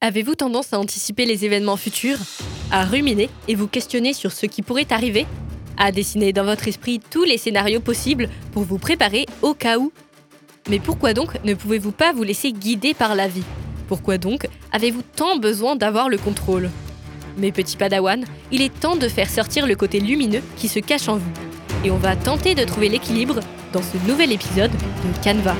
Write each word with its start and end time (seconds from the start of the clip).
Avez-vous 0.00 0.36
tendance 0.36 0.72
à 0.72 0.78
anticiper 0.78 1.26
les 1.26 1.44
événements 1.44 1.76
futurs 1.76 2.18
À 2.70 2.84
ruminer 2.84 3.28
et 3.48 3.56
vous 3.56 3.66
questionner 3.66 4.12
sur 4.12 4.30
ce 4.30 4.46
qui 4.46 4.62
pourrait 4.62 4.86
arriver? 4.90 5.26
À 5.76 5.90
dessiner 5.90 6.32
dans 6.32 6.44
votre 6.44 6.68
esprit 6.68 7.00
tous 7.10 7.24
les 7.24 7.36
scénarios 7.36 7.80
possibles 7.80 8.28
pour 8.52 8.62
vous 8.62 8.78
préparer 8.78 9.26
au 9.42 9.54
cas 9.54 9.76
où 9.76 9.90
Mais 10.70 10.78
pourquoi 10.78 11.14
donc 11.14 11.42
ne 11.42 11.52
pouvez-vous 11.54 11.90
pas 11.90 12.12
vous 12.12 12.22
laisser 12.22 12.52
guider 12.52 12.94
par 12.94 13.16
la 13.16 13.26
vie? 13.26 13.42
Pourquoi 13.88 14.18
donc 14.18 14.46
avez-vous 14.70 15.02
tant 15.02 15.36
besoin 15.36 15.74
d'avoir 15.74 16.08
le 16.08 16.18
contrôle? 16.18 16.70
Mes 17.36 17.50
petits 17.50 17.76
padawans, 17.76 18.24
il 18.52 18.62
est 18.62 18.78
temps 18.78 18.96
de 18.96 19.08
faire 19.08 19.28
sortir 19.28 19.66
le 19.66 19.74
côté 19.74 19.98
lumineux 19.98 20.42
qui 20.56 20.68
se 20.68 20.78
cache 20.78 21.08
en 21.08 21.16
vous. 21.16 21.32
Et 21.84 21.90
on 21.90 21.98
va 21.98 22.14
tenter 22.14 22.54
de 22.54 22.62
trouver 22.62 22.88
l'équilibre 22.88 23.40
dans 23.72 23.82
ce 23.82 23.96
nouvel 24.06 24.30
épisode 24.30 24.70
de 24.70 25.24
Canva. 25.24 25.56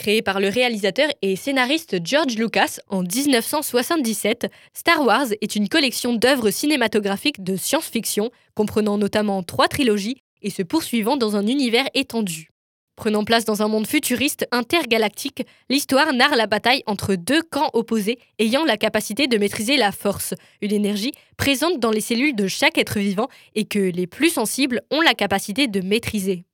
Créé 0.00 0.22
par 0.22 0.40
le 0.40 0.48
réalisateur 0.48 1.10
et 1.20 1.36
scénariste 1.36 1.98
George 2.02 2.36
Lucas 2.36 2.78
en 2.88 3.02
1977, 3.02 4.50
Star 4.72 5.04
Wars 5.04 5.26
est 5.42 5.56
une 5.56 5.68
collection 5.68 6.14
d'œuvres 6.14 6.48
cinématographiques 6.48 7.44
de 7.44 7.54
science-fiction, 7.54 8.30
comprenant 8.54 8.96
notamment 8.96 9.42
trois 9.42 9.68
trilogies 9.68 10.22
et 10.40 10.48
se 10.48 10.62
poursuivant 10.62 11.18
dans 11.18 11.36
un 11.36 11.46
univers 11.46 11.84
étendu. 11.92 12.48
Prenant 12.96 13.24
place 13.24 13.44
dans 13.44 13.62
un 13.62 13.68
monde 13.68 13.86
futuriste 13.86 14.46
intergalactique, 14.52 15.46
l'histoire 15.68 16.14
narre 16.14 16.34
la 16.34 16.46
bataille 16.46 16.82
entre 16.86 17.14
deux 17.14 17.42
camps 17.42 17.68
opposés 17.74 18.18
ayant 18.38 18.64
la 18.64 18.78
capacité 18.78 19.26
de 19.26 19.36
maîtriser 19.36 19.76
la 19.76 19.92
force, 19.92 20.32
une 20.62 20.72
énergie 20.72 21.12
présente 21.36 21.78
dans 21.78 21.90
les 21.90 22.00
cellules 22.00 22.34
de 22.34 22.48
chaque 22.48 22.78
être 22.78 22.98
vivant 22.98 23.28
et 23.54 23.66
que 23.66 23.78
les 23.78 24.06
plus 24.06 24.30
sensibles 24.30 24.80
ont 24.90 25.02
la 25.02 25.12
capacité 25.12 25.66
de 25.66 25.82
maîtriser. 25.82 26.46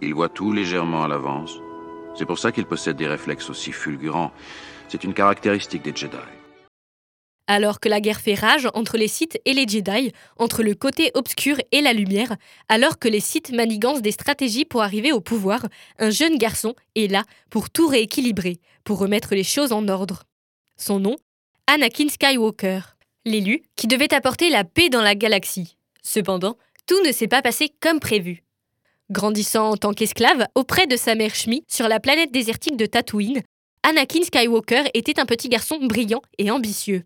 Il 0.00 0.14
voit 0.14 0.28
tout 0.28 0.52
légèrement 0.52 1.02
à 1.02 1.08
l'avance 1.08 1.58
c'est 2.20 2.26
pour 2.26 2.38
ça 2.38 2.52
qu'il 2.52 2.66
possède 2.66 2.98
des 2.98 3.06
réflexes 3.06 3.48
aussi 3.48 3.72
fulgurants. 3.72 4.30
C'est 4.88 5.04
une 5.04 5.14
caractéristique 5.14 5.80
des 5.80 5.96
Jedi. 5.96 6.18
Alors 7.46 7.80
que 7.80 7.88
la 7.88 8.02
guerre 8.02 8.20
fait 8.20 8.34
rage 8.34 8.68
entre 8.74 8.98
les 8.98 9.08
Sith 9.08 9.40
et 9.46 9.54
les 9.54 9.66
Jedi, 9.66 10.12
entre 10.36 10.62
le 10.62 10.74
côté 10.74 11.12
obscur 11.14 11.56
et 11.72 11.80
la 11.80 11.94
lumière, 11.94 12.36
alors 12.68 12.98
que 12.98 13.08
les 13.08 13.20
Sith 13.20 13.52
manigancent 13.52 14.02
des 14.02 14.12
stratégies 14.12 14.66
pour 14.66 14.82
arriver 14.82 15.12
au 15.12 15.22
pouvoir, 15.22 15.66
un 15.98 16.10
jeune 16.10 16.36
garçon 16.36 16.74
est 16.94 17.10
là 17.10 17.24
pour 17.48 17.70
tout 17.70 17.86
rééquilibrer, 17.86 18.58
pour 18.84 18.98
remettre 18.98 19.34
les 19.34 19.42
choses 19.42 19.72
en 19.72 19.88
ordre. 19.88 20.24
Son 20.76 21.00
nom 21.00 21.16
Anakin 21.68 22.10
Skywalker, 22.10 22.80
l'élu 23.24 23.62
qui 23.76 23.86
devait 23.86 24.12
apporter 24.12 24.50
la 24.50 24.64
paix 24.64 24.90
dans 24.90 25.00
la 25.00 25.14
galaxie. 25.14 25.78
Cependant, 26.02 26.58
tout 26.86 27.02
ne 27.02 27.12
s'est 27.12 27.28
pas 27.28 27.40
passé 27.40 27.70
comme 27.80 27.98
prévu. 27.98 28.42
Grandissant 29.10 29.70
en 29.70 29.76
tant 29.76 29.92
qu'esclave 29.92 30.46
auprès 30.54 30.86
de 30.86 30.96
sa 30.96 31.16
mère 31.16 31.34
Shmi 31.34 31.64
sur 31.66 31.88
la 31.88 31.98
planète 31.98 32.30
désertique 32.30 32.76
de 32.76 32.86
Tatooine, 32.86 33.42
Anakin 33.82 34.22
Skywalker 34.22 34.84
était 34.94 35.18
un 35.18 35.26
petit 35.26 35.48
garçon 35.48 35.78
brillant 35.82 36.22
et 36.38 36.52
ambitieux. 36.52 37.02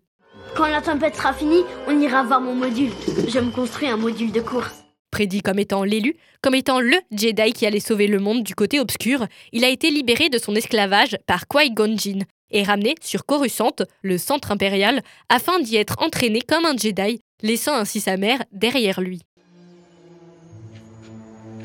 Quand 0.55 0.67
la 0.67 0.81
tempête 0.81 1.15
sera 1.15 1.33
finie, 1.33 1.63
on 1.87 1.99
ira 1.99 2.21
voir 2.21 2.41
mon 2.41 2.53
module. 2.53 2.91
Je 3.27 3.39
me 3.39 3.49
construis 3.49 3.87
un 3.87 3.97
module 3.97 4.31
de 4.31 4.39
course. 4.39 4.83
Prédit 5.09 5.41
comme 5.41 5.57
étant 5.57 5.83
l'élu, 5.83 6.15
comme 6.43 6.53
étant 6.53 6.79
le 6.79 6.95
Jedi 7.11 7.53
qui 7.53 7.65
allait 7.65 7.79
sauver 7.79 8.05
le 8.05 8.19
monde 8.19 8.43
du 8.43 8.53
côté 8.53 8.79
obscur, 8.79 9.25
il 9.51 9.65
a 9.65 9.69
été 9.69 9.89
libéré 9.89 10.29
de 10.29 10.37
son 10.37 10.53
esclavage 10.53 11.17
par 11.25 11.47
Qui-Gon 11.47 11.97
Jinn 11.97 12.25
et 12.51 12.61
ramené 12.61 12.93
sur 13.01 13.25
Coruscant, 13.25 13.77
le 14.03 14.19
centre 14.19 14.51
impérial, 14.51 15.01
afin 15.29 15.59
d'y 15.59 15.77
être 15.77 15.95
entraîné 16.03 16.41
comme 16.41 16.65
un 16.65 16.77
Jedi, 16.77 17.19
laissant 17.41 17.73
ainsi 17.73 17.99
sa 17.99 18.17
mère 18.17 18.43
derrière 18.51 19.01
lui. 19.01 19.21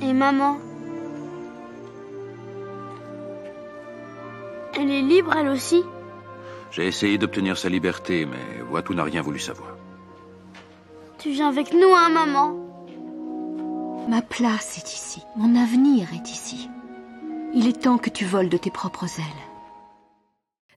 Et 0.03 0.13
maman 0.13 0.59
Elle 4.79 4.91
est 4.91 5.03
libre 5.03 5.35
elle 5.37 5.49
aussi? 5.49 5.83
J'ai 6.71 6.87
essayé 6.87 7.19
d'obtenir 7.19 7.59
sa 7.59 7.69
liberté, 7.69 8.25
mais 8.25 8.63
Watu 8.71 8.95
n'a 8.95 9.05
rien 9.05 9.21
voulu 9.21 9.39
savoir. 9.39 9.77
Tu 11.19 11.31
viens 11.33 11.49
avec 11.49 11.75
nous, 11.75 11.93
hein, 11.95 12.09
maman? 12.09 12.55
Ma 14.09 14.23
place 14.23 14.79
est 14.79 14.93
ici. 14.93 15.23
Mon 15.37 15.55
avenir 15.61 16.09
est 16.15 16.31
ici. 16.31 16.69
Il 17.53 17.69
est 17.69 17.83
temps 17.83 17.99
que 17.99 18.09
tu 18.09 18.25
voles 18.25 18.49
de 18.49 18.57
tes 18.57 18.71
propres 18.71 19.19
ailes. 19.19 19.51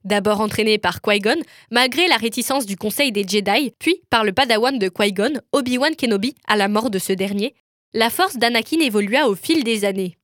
D'abord 0.04 0.40
entraîné 0.42 0.76
par 0.76 1.00
Qui-Gon, 1.00 1.40
malgré 1.70 2.06
la 2.08 2.16
réticence 2.16 2.66
du 2.66 2.76
Conseil 2.76 3.10
des 3.10 3.26
Jedi, 3.26 3.72
puis 3.78 4.02
par 4.10 4.22
le 4.22 4.34
padawan 4.34 4.78
de 4.78 4.88
Qui-Gon, 4.88 5.40
Obi-Wan 5.52 5.96
Kenobi, 5.96 6.34
à 6.46 6.56
la 6.56 6.68
mort 6.68 6.90
de 6.90 6.98
ce 6.98 7.14
dernier, 7.14 7.54
la 7.94 8.10
force 8.10 8.36
d'Anakin 8.36 8.80
évolua 8.80 9.28
au 9.28 9.36
fil 9.36 9.62
des 9.62 9.84
années. 9.84 10.16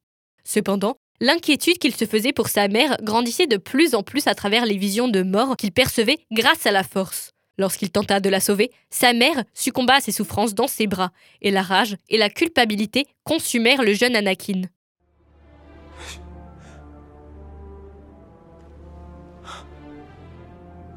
Cependant, 0.44 0.97
l'inquiétude 1.20 1.78
qu'il 1.78 1.94
se 1.94 2.04
faisait 2.04 2.32
pour 2.32 2.48
sa 2.48 2.66
mère 2.66 2.97
grandissait 3.03 3.47
de 3.47 3.56
plus 3.56 3.94
en 3.94 4.03
plus 4.03 4.26
à 4.26 4.34
travers 4.34 4.66
les 4.66 4.76
visions 4.76 5.06
de 5.06 5.22
mort 5.22 5.56
qu'il 5.56 5.70
percevait 5.70 6.19
grâce 6.32 6.66
à 6.66 6.72
la 6.72 6.82
force. 6.82 7.31
Lorsqu'il 7.58 7.91
tenta 7.91 8.19
de 8.19 8.28
la 8.28 8.41
sauver, 8.41 8.72
sa 8.91 9.12
mère 9.12 9.44
succomba 9.54 9.94
à 9.94 10.00
ses 10.00 10.12
souffrances 10.12 10.54
dans 10.54 10.66
ses 10.66 10.88
bras, 10.88 11.12
et 11.42 11.50
la 11.50 11.62
rage 11.62 11.97
et 12.08 12.19
la 12.19 12.31
culpabilité 12.31 13.06
consumèrent 13.22 13.82
le 13.82 13.94
jeune 13.94 14.16
Anakin. 14.16 14.62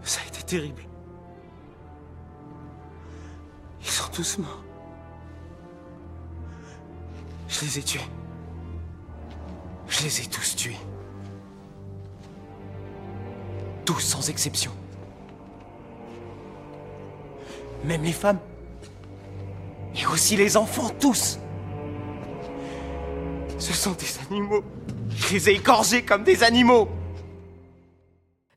Ça 0.03 0.21
a 0.21 0.27
été 0.27 0.41
terrible. 0.43 0.83
Ils 3.81 3.87
sont 3.87 4.11
tous 4.11 4.37
morts. 4.39 4.62
Je 7.53 7.65
les 7.65 7.79
ai 7.79 7.83
tués. 7.83 8.01
Je 9.87 10.03
les 10.03 10.21
ai 10.21 10.25
tous 10.25 10.55
tués. 10.55 10.77
Tous 13.85 13.99
sans 13.99 14.27
exception. 14.27 14.71
Même 17.83 18.03
les 18.03 18.11
femmes. 18.11 18.39
Et 19.95 20.07
aussi 20.07 20.35
les 20.35 20.57
enfants, 20.57 20.89
tous. 20.99 21.37
Ce 23.59 23.71
sont 23.71 23.91
des 23.91 24.07
animaux. 24.25 24.63
Je 25.15 25.33
les 25.33 25.49
ai 25.51 25.53
égorgés 25.53 26.03
comme 26.03 26.23
des 26.23 26.43
animaux. 26.43 26.89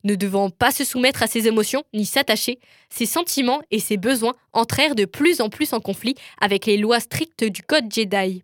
Ne 0.04 0.14
devant 0.14 0.48
pas 0.48 0.70
se 0.70 0.84
soumettre 0.84 1.22
à 1.22 1.26
ses 1.26 1.48
émotions 1.48 1.82
ni 1.92 2.06
s'attacher, 2.06 2.60
ses 2.88 3.06
sentiments 3.06 3.60
et 3.70 3.80
ses 3.80 3.98
besoins 3.98 4.34
entrèrent 4.54 4.94
de 4.94 5.04
plus 5.04 5.42
en 5.42 5.50
plus 5.50 5.74
en 5.74 5.80
conflit 5.80 6.14
avec 6.40 6.64
les 6.64 6.78
lois 6.78 7.00
strictes 7.00 7.44
du 7.44 7.62
Code 7.62 7.92
Jedi. 7.92 8.42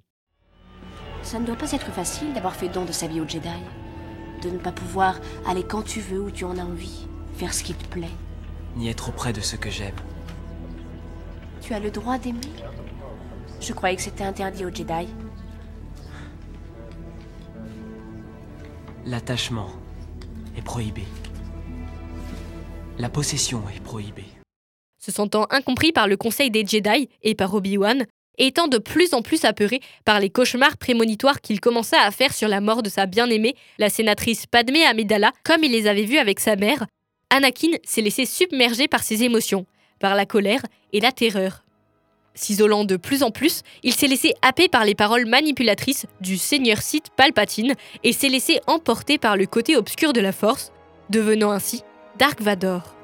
Ça 1.23 1.39
ne 1.39 1.47
doit 1.47 1.57
pas 1.57 1.73
être 1.73 1.91
facile 1.93 2.33
d'avoir 2.33 2.55
fait 2.55 2.69
don 2.69 2.85
de 2.85 2.93
sa 2.93 3.07
vie 3.07 3.21
au 3.21 3.29
Jedi. 3.29 3.49
De 4.43 4.51
ne 4.51 4.59
pas 4.59 4.73
pouvoir 4.73 5.19
aller 5.47 5.63
quand 5.63 5.83
tu 5.83 6.01
veux, 6.01 6.21
où 6.21 6.31
tu 6.31 6.45
en 6.45 6.59
as 6.59 6.65
envie, 6.65 7.07
faire 7.35 7.55
ce 7.55 7.63
qui 7.63 7.75
te 7.75 7.87
plaît. 7.87 8.11
Ni 8.77 8.89
être 8.89 9.09
auprès 9.09 9.33
de 9.33 9.41
ce 9.41 9.57
que 9.57 9.71
j'aime. 9.71 9.95
Tu 11.61 11.75
as 11.75 11.81
le 11.81 11.91
droit 11.91 12.19
d'aimer 12.19 12.41
Je 13.61 13.73
croyais 13.73 13.97
que 13.97 14.03
c'était 14.03 14.25
interdit 14.25 14.65
aux 14.65 14.75
Jedi. 14.75 15.09
L'attachement 19.07 19.71
est 20.57 20.63
prohibé. 20.63 21.05
La 22.99 23.09
possession 23.09 23.63
est 23.75 23.81
prohibée. 23.81 24.27
Se 24.99 25.11
sentant 25.11 25.47
incompris 25.51 25.93
par 25.93 26.07
le 26.07 26.17
conseil 26.17 26.51
des 26.51 26.65
Jedi 26.65 27.09
et 27.23 27.35
par 27.35 27.55
Obi-Wan, 27.55 28.07
étant 28.39 28.69
de 28.69 28.79
plus 28.79 29.15
en 29.15 29.23
plus 29.23 29.45
apeuré 29.45 29.81
par 30.05 30.21
les 30.21 30.31
cauchemars 30.31 30.77
prémonitoires 30.77 31.41
qu'il 31.41 31.61
commença 31.61 32.01
à 32.01 32.11
faire 32.11 32.33
sur 32.33 32.49
la 32.49 32.61
mort 32.61 32.83
de 32.83 32.89
sa 32.89 33.07
bien-aimée, 33.07 33.55
la 33.79 33.89
sénatrice 33.89 34.47
Padmé 34.47 34.85
Amidala, 34.85 35.33
comme 35.45 35.65
il 35.65 35.73
les 35.73 35.87
avait 35.87 36.05
vus 36.05 36.19
avec 36.19 36.41
sa 36.41 36.57
mère, 36.57 36.87
Anakin 37.31 37.71
s'est 37.85 38.03
laissé 38.03 38.27
submerger 38.27 38.89
par 38.89 39.03
ses 39.03 39.23
émotions, 39.23 39.67
par 40.01 40.15
la 40.15 40.27
colère 40.27 40.63
et 40.93 41.01
la 41.01 41.13
terreur. 41.13 41.65
S'isolant 42.35 42.85
de 42.85 42.97
plus 42.97 43.23
en 43.23 43.31
plus, 43.31 43.63
il 43.83 43.93
s'est 43.93 44.07
laissé 44.07 44.35
happer 44.43 44.69
par 44.69 44.85
les 44.85 44.95
paroles 44.95 45.27
manipulatrices 45.27 46.07
du 46.21 46.39
seigneur 46.39 46.79
Sith 46.79 47.09
Palpatine 47.17 47.75
et 48.05 48.13
s'est 48.13 48.29
laissé 48.29 48.61
emporter 48.67 49.19
par 49.19 49.37
le 49.37 49.47
côté 49.47 49.77
obscur 49.77 50.13
de 50.13 50.21
la 50.21 50.33
Force, 50.33 50.73
devenant 51.11 51.51
ainsi 51.51 51.83
Dark 52.19 52.41
Vador. 52.41 52.95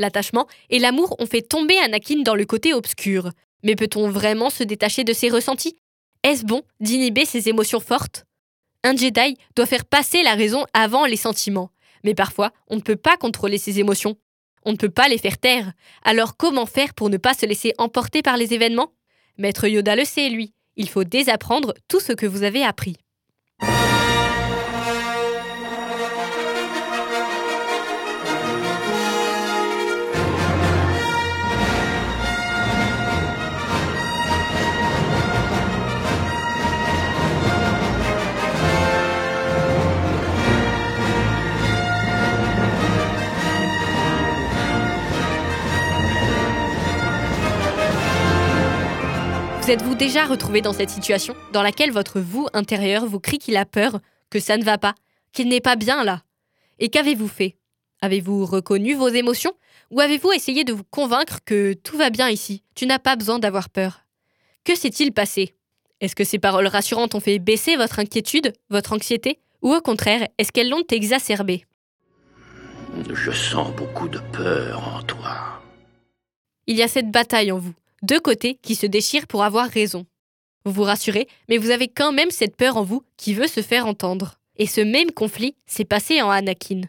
L'attachement 0.00 0.46
et 0.70 0.78
l'amour 0.78 1.14
ont 1.18 1.26
fait 1.26 1.42
tomber 1.42 1.76
Anakin 1.76 2.22
dans 2.22 2.34
le 2.34 2.46
côté 2.46 2.72
obscur. 2.72 3.32
Mais 3.62 3.76
peut-on 3.76 4.08
vraiment 4.08 4.48
se 4.48 4.64
détacher 4.64 5.04
de 5.04 5.12
ses 5.12 5.28
ressentis? 5.28 5.76
Est-ce 6.22 6.46
bon 6.46 6.62
d'inhiber 6.80 7.26
ses 7.26 7.50
émotions 7.50 7.80
fortes? 7.80 8.24
Un 8.82 8.96
Jedi 8.96 9.36
doit 9.56 9.66
faire 9.66 9.84
passer 9.84 10.22
la 10.22 10.36
raison 10.36 10.64
avant 10.72 11.04
les 11.04 11.18
sentiments. 11.18 11.70
Mais 12.02 12.14
parfois, 12.14 12.50
on 12.68 12.76
ne 12.76 12.80
peut 12.80 12.96
pas 12.96 13.18
contrôler 13.18 13.58
ses 13.58 13.78
émotions. 13.78 14.16
On 14.64 14.72
ne 14.72 14.78
peut 14.78 14.88
pas 14.88 15.08
les 15.08 15.18
faire 15.18 15.36
taire. 15.36 15.70
Alors 16.02 16.38
comment 16.38 16.64
faire 16.64 16.94
pour 16.94 17.10
ne 17.10 17.18
pas 17.18 17.34
se 17.34 17.44
laisser 17.44 17.74
emporter 17.76 18.22
par 18.22 18.38
les 18.38 18.54
événements? 18.54 18.94
Maître 19.36 19.66
Yoda 19.68 19.96
le 19.96 20.06
sait, 20.06 20.30
lui. 20.30 20.54
Il 20.76 20.88
faut 20.88 21.04
désapprendre 21.04 21.74
tout 21.88 22.00
ce 22.00 22.14
que 22.14 22.24
vous 22.24 22.42
avez 22.42 22.64
appris. 22.64 22.96
Vous 49.70 49.74
êtes-vous 49.74 49.94
déjà 49.94 50.26
retrouvé 50.26 50.62
dans 50.62 50.72
cette 50.72 50.90
situation 50.90 51.36
dans 51.52 51.62
laquelle 51.62 51.92
votre 51.92 52.18
vous 52.18 52.48
intérieur 52.54 53.06
vous 53.06 53.20
crie 53.20 53.38
qu'il 53.38 53.56
a 53.56 53.64
peur, 53.64 54.00
que 54.28 54.40
ça 54.40 54.56
ne 54.56 54.64
va 54.64 54.78
pas, 54.78 54.96
qu'il 55.32 55.46
n'est 55.46 55.60
pas 55.60 55.76
bien 55.76 56.02
là? 56.02 56.24
Et 56.80 56.88
qu'avez-vous 56.88 57.28
fait? 57.28 57.56
Avez-vous 58.00 58.46
reconnu 58.46 58.94
vos 58.94 59.06
émotions? 59.06 59.52
Ou 59.92 60.00
avez-vous 60.00 60.32
essayé 60.32 60.64
de 60.64 60.72
vous 60.72 60.82
convaincre 60.82 61.38
que 61.44 61.74
tout 61.74 61.96
va 61.96 62.10
bien 62.10 62.28
ici, 62.28 62.64
tu 62.74 62.84
n'as 62.84 62.98
pas 62.98 63.14
besoin 63.14 63.38
d'avoir 63.38 63.68
peur? 63.68 64.00
Que 64.64 64.74
s'est-il 64.74 65.12
passé? 65.12 65.54
Est-ce 66.00 66.16
que 66.16 66.24
ces 66.24 66.40
paroles 66.40 66.66
rassurantes 66.66 67.14
ont 67.14 67.20
fait 67.20 67.38
baisser 67.38 67.76
votre 67.76 68.00
inquiétude, 68.00 68.52
votre 68.70 68.92
anxiété? 68.92 69.38
Ou 69.62 69.72
au 69.72 69.80
contraire, 69.80 70.26
est-ce 70.38 70.50
qu'elles 70.50 70.70
l'ont 70.70 70.82
exacerbée? 70.90 71.64
Je 73.08 73.30
sens 73.30 73.72
beaucoup 73.76 74.08
de 74.08 74.18
peur 74.32 74.96
en 74.96 75.02
toi. 75.02 75.62
Il 76.66 76.76
y 76.76 76.82
a 76.82 76.88
cette 76.88 77.12
bataille 77.12 77.52
en 77.52 77.58
vous, 77.58 77.74
deux 78.02 78.20
côtés 78.20 78.58
qui 78.62 78.74
se 78.74 78.86
déchirent 78.86 79.26
pour 79.26 79.44
avoir 79.44 79.68
raison. 79.68 80.06
Vous 80.64 80.72
vous 80.72 80.82
rassurez, 80.82 81.26
mais 81.48 81.58
vous 81.58 81.70
avez 81.70 81.88
quand 81.88 82.12
même 82.12 82.30
cette 82.30 82.56
peur 82.56 82.76
en 82.76 82.82
vous 82.82 83.02
qui 83.16 83.34
veut 83.34 83.46
se 83.46 83.62
faire 83.62 83.86
entendre. 83.86 84.38
Et 84.56 84.66
ce 84.66 84.80
même 84.80 85.10
conflit 85.10 85.56
s'est 85.66 85.84
passé 85.84 86.20
en 86.20 86.30
Anakin. 86.30 86.82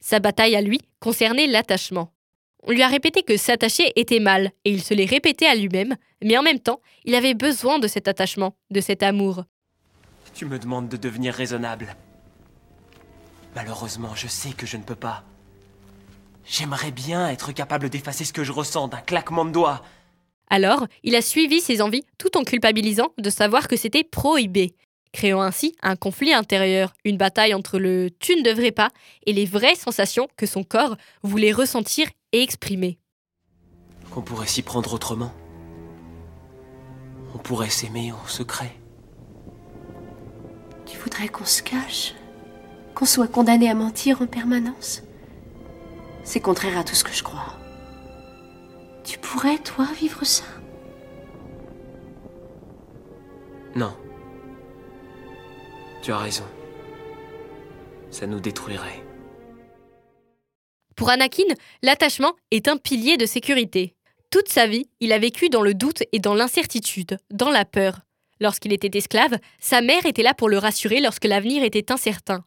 Sa 0.00 0.18
bataille 0.18 0.56
à 0.56 0.60
lui 0.60 0.80
concernait 1.00 1.46
l'attachement. 1.46 2.12
On 2.66 2.72
lui 2.72 2.82
a 2.82 2.88
répété 2.88 3.22
que 3.22 3.36
s'attacher 3.36 3.92
était 3.94 4.20
mal, 4.20 4.50
et 4.64 4.70
il 4.70 4.82
se 4.82 4.94
l'est 4.94 5.04
répété 5.04 5.46
à 5.46 5.54
lui-même, 5.54 5.96
mais 6.22 6.38
en 6.38 6.42
même 6.42 6.58
temps, 6.58 6.80
il 7.04 7.14
avait 7.14 7.34
besoin 7.34 7.78
de 7.78 7.86
cet 7.86 8.08
attachement, 8.08 8.56
de 8.70 8.80
cet 8.80 9.02
amour. 9.02 9.44
Tu 10.34 10.46
me 10.46 10.58
demandes 10.58 10.88
de 10.88 10.96
devenir 10.96 11.34
raisonnable. 11.34 11.94
Malheureusement, 13.54 14.14
je 14.14 14.26
sais 14.26 14.52
que 14.52 14.66
je 14.66 14.76
ne 14.76 14.82
peux 14.82 14.94
pas. 14.94 15.24
J'aimerais 16.46 16.90
bien 16.90 17.28
être 17.28 17.52
capable 17.52 17.90
d'effacer 17.90 18.24
ce 18.24 18.32
que 18.32 18.44
je 18.44 18.52
ressens 18.52 18.88
d'un 18.88 19.00
claquement 19.00 19.44
de 19.44 19.52
doigts. 19.52 19.82
Alors, 20.54 20.86
il 21.02 21.16
a 21.16 21.20
suivi 21.20 21.60
ses 21.60 21.82
envies 21.82 22.04
tout 22.16 22.36
en 22.36 22.44
culpabilisant 22.44 23.08
de 23.18 23.28
savoir 23.28 23.66
que 23.66 23.74
c'était 23.74 24.04
prohibé, 24.04 24.76
créant 25.12 25.40
ainsi 25.40 25.74
un 25.82 25.96
conflit 25.96 26.32
intérieur, 26.32 26.92
une 27.04 27.16
bataille 27.16 27.54
entre 27.54 27.80
le 27.80 28.08
tu 28.20 28.36
ne 28.36 28.42
devrais 28.42 28.70
pas 28.70 28.90
et 29.26 29.32
les 29.32 29.46
vraies 29.46 29.74
sensations 29.74 30.28
que 30.36 30.46
son 30.46 30.62
corps 30.62 30.96
voulait 31.24 31.50
ressentir 31.50 32.06
et 32.30 32.40
exprimer. 32.40 33.00
Qu'on 34.12 34.22
pourrait 34.22 34.46
s'y 34.46 34.62
prendre 34.62 34.94
autrement. 34.94 35.32
On 37.34 37.38
pourrait 37.38 37.68
s'aimer 37.68 38.12
en 38.12 38.24
secret. 38.28 38.76
Tu 40.86 40.96
voudrais 40.98 41.26
qu'on 41.26 41.46
se 41.46 41.64
cache? 41.64 42.14
Qu'on 42.94 43.06
soit 43.06 43.26
condamné 43.26 43.68
à 43.68 43.74
mentir 43.74 44.22
en 44.22 44.28
permanence? 44.28 45.02
C'est 46.22 46.38
contraire 46.38 46.78
à 46.78 46.84
tout 46.84 46.94
ce 46.94 47.02
que 47.02 47.12
je 47.12 47.24
crois. 47.24 47.56
Tu 49.04 49.18
pourrais, 49.18 49.58
toi, 49.58 49.86
vivre 49.98 50.24
ça? 50.24 50.44
Non. 53.76 53.94
Tu 56.02 56.10
as 56.10 56.18
raison. 56.18 56.44
Ça 58.10 58.26
nous 58.26 58.40
détruirait. 58.40 59.02
Pour 60.96 61.10
Anakin, 61.10 61.42
l'attachement 61.82 62.32
est 62.50 62.68
un 62.68 62.76
pilier 62.76 63.16
de 63.16 63.26
sécurité. 63.26 63.94
Toute 64.30 64.48
sa 64.48 64.66
vie, 64.66 64.86
il 65.00 65.12
a 65.12 65.18
vécu 65.18 65.48
dans 65.48 65.62
le 65.62 65.74
doute 65.74 66.02
et 66.12 66.18
dans 66.18 66.34
l'incertitude, 66.34 67.18
dans 67.30 67.50
la 67.50 67.64
peur. 67.64 68.00
Lorsqu'il 68.40 68.72
était 68.72 68.96
esclave, 68.96 69.38
sa 69.60 69.80
mère 69.80 70.06
était 70.06 70.22
là 70.22 70.34
pour 70.34 70.48
le 70.48 70.58
rassurer 70.58 71.00
lorsque 71.00 71.24
l'avenir 71.24 71.62
était 71.62 71.92
incertain. 71.92 72.44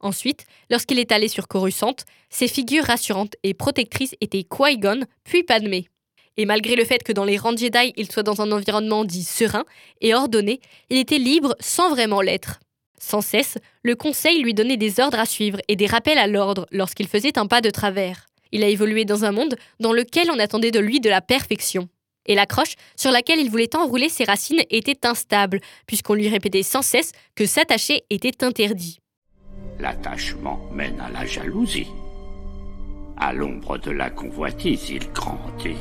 Ensuite, 0.00 0.44
lorsqu'il 0.70 0.98
est 0.98 1.12
allé 1.12 1.28
sur 1.28 1.48
Coruscant, 1.48 1.96
ses 2.28 2.48
figures 2.48 2.84
rassurantes 2.84 3.36
et 3.42 3.54
protectrices 3.54 4.14
étaient 4.20 4.44
Qui-Gon 4.44 5.06
puis 5.24 5.44
Padmé. 5.44 5.88
Et 6.36 6.46
malgré 6.46 6.74
le 6.74 6.84
fait 6.84 7.02
que 7.02 7.12
dans 7.12 7.24
les 7.24 7.36
rangs 7.36 7.56
Jedi, 7.56 7.92
il 7.96 8.10
soit 8.10 8.22
dans 8.22 8.40
un 8.40 8.50
environnement 8.50 9.04
dit 9.04 9.22
serein 9.22 9.64
et 10.00 10.14
ordonné, 10.14 10.60
il 10.90 10.98
était 10.98 11.18
libre 11.18 11.54
sans 11.60 11.90
vraiment 11.90 12.20
l'être. 12.20 12.60
Sans 12.98 13.20
cesse, 13.20 13.58
le 13.82 13.94
Conseil 13.94 14.42
lui 14.42 14.54
donnait 14.54 14.76
des 14.76 14.98
ordres 14.98 15.18
à 15.18 15.26
suivre 15.26 15.58
et 15.68 15.76
des 15.76 15.86
rappels 15.86 16.18
à 16.18 16.26
l'ordre 16.26 16.66
lorsqu'il 16.72 17.06
faisait 17.06 17.38
un 17.38 17.46
pas 17.46 17.60
de 17.60 17.70
travers. 17.70 18.26
Il 18.50 18.64
a 18.64 18.68
évolué 18.68 19.04
dans 19.04 19.24
un 19.24 19.32
monde 19.32 19.56
dans 19.78 19.92
lequel 19.92 20.30
on 20.30 20.38
attendait 20.38 20.70
de 20.70 20.80
lui 20.80 21.00
de 21.00 21.10
la 21.10 21.20
perfection. 21.20 21.88
Et 22.26 22.34
la 22.34 22.46
croche 22.46 22.74
sur 22.96 23.10
laquelle 23.10 23.40
il 23.40 23.50
voulait 23.50 23.76
enrouler 23.76 24.08
ses 24.08 24.24
racines 24.24 24.62
était 24.70 25.06
instable, 25.06 25.60
puisqu'on 25.86 26.14
lui 26.14 26.28
répétait 26.28 26.62
sans 26.62 26.82
cesse 26.82 27.12
que 27.34 27.46
s'attacher 27.46 28.04
était 28.10 28.42
interdit. 28.42 28.98
L'attachement 29.78 30.60
mène 30.72 31.00
à 31.00 31.10
la 31.10 31.26
jalousie. 31.26 31.88
À 33.18 33.32
l'ombre 33.32 33.78
de 33.78 33.90
la 33.90 34.08
convoitise, 34.10 34.90
il 34.90 35.12
grandit. 35.12 35.76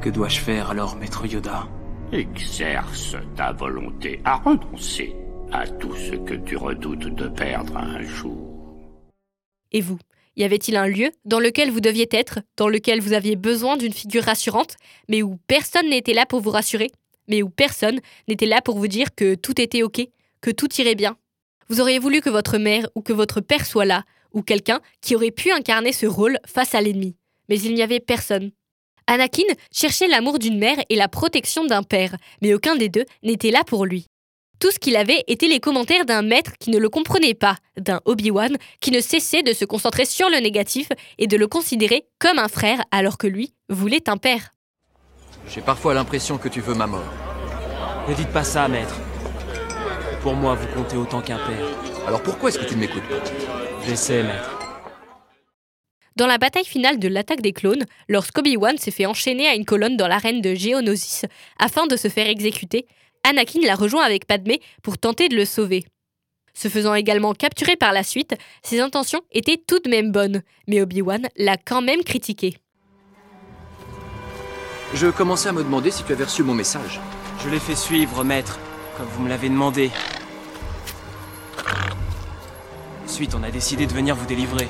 Que 0.00 0.10
dois-je 0.10 0.38
faire 0.38 0.70
alors, 0.70 0.94
maître 0.94 1.26
Yoda 1.26 1.68
Exerce 2.12 3.16
ta 3.36 3.52
volonté 3.52 4.20
à 4.24 4.36
renoncer 4.36 5.16
à 5.50 5.66
tout 5.66 5.94
ce 5.96 6.14
que 6.14 6.34
tu 6.34 6.56
redoutes 6.56 7.14
de 7.14 7.26
perdre 7.26 7.76
un 7.76 8.00
jour. 8.02 8.54
Et 9.72 9.80
vous 9.80 9.98
Y 10.36 10.44
avait-il 10.44 10.76
un 10.76 10.86
lieu 10.86 11.10
dans 11.24 11.40
lequel 11.40 11.72
vous 11.72 11.80
deviez 11.80 12.08
être, 12.12 12.38
dans 12.56 12.68
lequel 12.68 13.00
vous 13.00 13.12
aviez 13.12 13.34
besoin 13.34 13.76
d'une 13.76 13.92
figure 13.92 14.22
rassurante, 14.22 14.76
mais 15.08 15.22
où 15.22 15.36
personne 15.48 15.90
n'était 15.90 16.14
là 16.14 16.26
pour 16.26 16.40
vous 16.40 16.50
rassurer, 16.50 16.92
mais 17.26 17.42
où 17.42 17.50
personne 17.50 17.98
n'était 18.28 18.46
là 18.46 18.62
pour 18.62 18.78
vous 18.78 18.88
dire 18.88 19.14
que 19.16 19.34
tout 19.34 19.60
était 19.60 19.82
OK, 19.82 20.00
que 20.40 20.50
tout 20.52 20.72
irait 20.80 20.94
bien? 20.94 21.16
Vous 21.68 21.80
auriez 21.80 21.98
voulu 21.98 22.20
que 22.20 22.30
votre 22.30 22.56
mère 22.56 22.88
ou 22.94 23.02
que 23.02 23.12
votre 23.12 23.40
père 23.40 23.66
soit 23.66 23.84
là, 23.84 24.04
ou 24.32 24.42
quelqu'un 24.42 24.80
qui 25.00 25.16
aurait 25.16 25.32
pu 25.32 25.50
incarner 25.50 25.92
ce 25.92 26.06
rôle 26.06 26.38
face 26.46 26.76
à 26.76 26.80
l'ennemi. 26.80 27.16
Mais 27.48 27.60
il 27.60 27.74
n'y 27.74 27.82
avait 27.82 28.00
personne. 28.00 28.52
Anakin 29.08 29.42
cherchait 29.72 30.06
l'amour 30.06 30.38
d'une 30.38 30.58
mère 30.58 30.76
et 30.90 30.94
la 30.94 31.08
protection 31.08 31.64
d'un 31.64 31.82
père, 31.82 32.14
mais 32.42 32.52
aucun 32.52 32.76
des 32.76 32.90
deux 32.90 33.06
n'était 33.22 33.50
là 33.50 33.64
pour 33.64 33.86
lui. 33.86 34.06
Tout 34.60 34.70
ce 34.70 34.78
qu'il 34.78 34.96
avait 34.96 35.24
était 35.28 35.46
les 35.46 35.60
commentaires 35.60 36.04
d'un 36.04 36.20
maître 36.20 36.52
qui 36.60 36.70
ne 36.70 36.78
le 36.78 36.90
comprenait 36.90 37.34
pas, 37.34 37.56
d'un 37.78 38.00
Obi-Wan 38.04 38.56
qui 38.80 38.90
ne 38.90 39.00
cessait 39.00 39.42
de 39.42 39.54
se 39.54 39.64
concentrer 39.64 40.04
sur 40.04 40.28
le 40.28 40.38
négatif 40.38 40.88
et 41.16 41.26
de 41.26 41.36
le 41.36 41.46
considérer 41.46 42.06
comme 42.18 42.38
un 42.38 42.48
frère 42.48 42.82
alors 42.90 43.16
que 43.16 43.26
lui 43.26 43.54
voulait 43.70 44.10
un 44.10 44.18
père. 44.18 44.50
J'ai 45.48 45.62
parfois 45.62 45.94
l'impression 45.94 46.36
que 46.36 46.48
tu 46.48 46.60
veux 46.60 46.74
ma 46.74 46.86
mort. 46.86 47.10
Ne 48.08 48.14
dites 48.14 48.32
pas 48.32 48.44
ça, 48.44 48.68
maître. 48.68 48.96
Pour 50.20 50.34
moi, 50.34 50.54
vous 50.54 50.66
comptez 50.74 50.96
autant 50.96 51.22
qu'un 51.22 51.38
père. 51.38 51.66
Alors 52.06 52.22
pourquoi 52.22 52.50
est-ce 52.50 52.58
que 52.58 52.66
tu 52.66 52.74
ne 52.74 52.80
m'écoutes 52.80 53.08
pas? 53.08 53.22
J'essaie, 53.86 54.22
maître. 54.22 54.57
Dans 56.18 56.26
la 56.26 56.38
bataille 56.38 56.64
finale 56.64 56.98
de 56.98 57.06
l'attaque 57.06 57.42
des 57.42 57.52
clones, 57.52 57.86
lorsqu'Obi-Wan 58.08 58.76
s'est 58.76 58.90
fait 58.90 59.06
enchaîner 59.06 59.46
à 59.46 59.54
une 59.54 59.64
colonne 59.64 59.96
dans 59.96 60.08
l'arène 60.08 60.40
de 60.40 60.52
Geonosis 60.52 61.26
afin 61.60 61.86
de 61.86 61.94
se 61.94 62.08
faire 62.08 62.26
exécuter, 62.26 62.88
Anakin 63.22 63.60
l'a 63.62 63.76
rejoint 63.76 64.02
avec 64.02 64.26
Padmé 64.26 64.60
pour 64.82 64.98
tenter 64.98 65.28
de 65.28 65.36
le 65.36 65.44
sauver. 65.44 65.84
Se 66.54 66.66
faisant 66.66 66.96
également 66.96 67.34
capturer 67.34 67.76
par 67.76 67.92
la 67.92 68.02
suite, 68.02 68.34
ses 68.64 68.80
intentions 68.80 69.20
étaient 69.30 69.62
tout 69.64 69.78
de 69.78 69.88
même 69.88 70.10
bonnes, 70.10 70.42
mais 70.66 70.82
Obi-Wan 70.82 71.28
l'a 71.36 71.56
quand 71.56 71.82
même 71.82 72.02
critiqué. 72.02 72.56
Je 74.94 75.06
commençais 75.06 75.50
à 75.50 75.52
me 75.52 75.62
demander 75.62 75.92
si 75.92 76.02
tu 76.02 76.10
avais 76.10 76.24
reçu 76.24 76.42
mon 76.42 76.54
message. 76.54 76.98
Je 77.44 77.48
l'ai 77.48 77.60
fait 77.60 77.76
suivre, 77.76 78.24
maître, 78.24 78.58
comme 78.96 79.06
vous 79.06 79.22
me 79.22 79.28
l'avez 79.28 79.50
demandé. 79.50 79.92
Ensuite, 83.04 83.36
on 83.36 83.42
a 83.44 83.52
décidé 83.52 83.86
de 83.86 83.92
venir 83.92 84.16
vous 84.16 84.26
délivrer. 84.26 84.66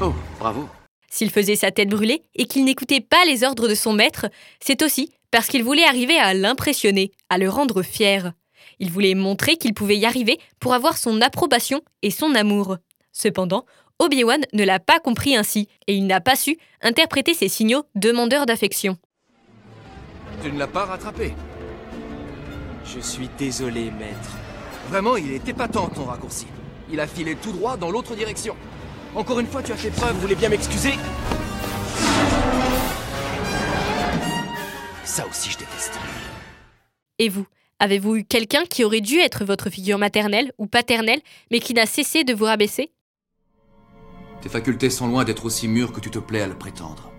Oh, 0.00 0.12
bravo. 0.38 0.68
S'il 1.10 1.30
faisait 1.30 1.56
sa 1.56 1.70
tête 1.70 1.88
brûlée 1.88 2.22
et 2.34 2.46
qu'il 2.46 2.64
n'écoutait 2.64 3.00
pas 3.00 3.24
les 3.24 3.44
ordres 3.44 3.66
de 3.66 3.74
son 3.74 3.94
maître, 3.94 4.26
c'est 4.60 4.82
aussi 4.82 5.10
parce 5.30 5.46
qu'il 5.46 5.64
voulait 5.64 5.86
arriver 5.86 6.18
à 6.18 6.34
l'impressionner, 6.34 7.12
à 7.30 7.38
le 7.38 7.48
rendre 7.48 7.82
fier. 7.82 8.32
Il 8.78 8.90
voulait 8.90 9.14
montrer 9.14 9.56
qu'il 9.56 9.72
pouvait 9.72 9.96
y 9.96 10.04
arriver 10.04 10.38
pour 10.60 10.74
avoir 10.74 10.98
son 10.98 11.22
approbation 11.22 11.80
et 12.02 12.10
son 12.10 12.34
amour. 12.34 12.76
Cependant, 13.12 13.64
Obi-Wan 13.98 14.42
ne 14.52 14.64
l'a 14.64 14.78
pas 14.78 15.00
compris 15.00 15.34
ainsi, 15.34 15.68
et 15.86 15.94
il 15.94 16.06
n'a 16.06 16.20
pas 16.20 16.36
su 16.36 16.58
interpréter 16.82 17.32
ses 17.32 17.48
signaux 17.48 17.84
demandeurs 17.94 18.44
d'affection. 18.44 18.98
Tu 20.42 20.52
ne 20.52 20.58
l'as 20.58 20.66
pas 20.66 20.84
rattrapé. 20.84 21.32
Je 22.84 23.00
suis 23.00 23.30
désolé, 23.38 23.90
maître. 23.90 24.36
Vraiment, 24.90 25.16
il 25.16 25.32
est 25.32 25.48
épatant 25.48 25.88
ton 25.88 26.04
raccourci. 26.04 26.46
Il 26.92 27.00
a 27.00 27.06
filé 27.06 27.34
tout 27.36 27.52
droit 27.52 27.78
dans 27.78 27.90
l'autre 27.90 28.14
direction. 28.14 28.54
Encore 29.16 29.40
une 29.40 29.46
fois, 29.46 29.62
tu 29.62 29.72
as 29.72 29.76
fait 29.76 29.90
preuve. 29.90 30.12
Vous 30.14 30.20
voulez 30.20 30.34
bien 30.34 30.50
m'excuser 30.50 30.92
Ça 35.04 35.26
aussi, 35.26 35.50
je 35.50 35.56
déteste. 35.56 35.98
Et 37.18 37.30
vous 37.30 37.46
Avez-vous 37.78 38.16
eu 38.16 38.24
quelqu'un 38.24 38.64
qui 38.64 38.84
aurait 38.84 39.00
dû 39.00 39.18
être 39.18 39.44
votre 39.44 39.70
figure 39.70 39.98
maternelle 39.98 40.52
ou 40.58 40.66
paternelle, 40.66 41.20
mais 41.50 41.60
qui 41.60 41.74
n'a 41.74 41.86
cessé 41.86 42.24
de 42.24 42.34
vous 42.34 42.44
rabaisser? 42.44 42.90
Tes 44.42 44.48
facultés 44.48 44.90
sont 44.90 45.06
loin 45.08 45.24
d'être 45.24 45.44
aussi 45.44 45.66
mûres 45.66 45.92
que 45.92 46.00
tu 46.00 46.10
te 46.10 46.18
plais 46.18 46.40
à 46.40 46.46
le 46.46 46.56
prétendre. 46.56 47.10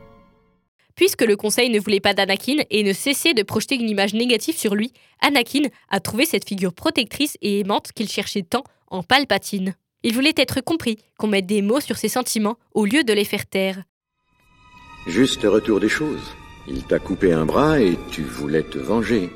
Puisque 0.96 1.24
le 1.24 1.36
conseil 1.36 1.70
ne 1.70 1.80
voulait 1.80 2.00
pas 2.00 2.16
d'Anakin 2.16 2.58
et 2.72 2.84
ne 2.84 2.94
cessait 2.94 3.36
de 3.36 3.44
projeter 3.44 3.76
une 3.76 3.90
image 3.90 4.14
négative 4.14 4.58
sur 4.58 4.74
lui, 4.74 4.94
Anakin 5.22 5.68
a 5.90 6.00
trouvé 6.00 6.26
cette 6.26 6.48
figure 6.48 6.74
protectrice 6.74 7.38
et 7.42 7.60
aimante 7.60 7.92
qu'il 7.92 8.10
cherchait 8.10 8.44
tant 8.44 8.64
en 8.88 9.04
Palpatine. 9.04 9.76
Il 10.08 10.14
voulait 10.14 10.34
être 10.38 10.62
compris, 10.62 11.00
qu'on 11.18 11.28
mette 11.28 11.48
des 11.48 11.62
mots 11.62 11.82
sur 11.82 11.98
ses 11.98 12.08
sentiments 12.08 12.58
au 12.74 12.86
lieu 12.86 13.04
de 13.04 13.12
les 13.12 13.26
faire 13.26 13.46
taire. 13.46 13.84
Juste 15.06 15.42
retour 15.44 15.82
des 15.82 15.90
choses. 15.90 16.34
Il 16.66 16.86
t'a 16.86 16.98
coupé 16.98 17.34
un 17.34 17.46
bras 17.46 17.82
et 17.82 17.98
tu 18.10 18.24
voulais 18.24 18.64
te 18.64 18.78
venger. 18.78 19.30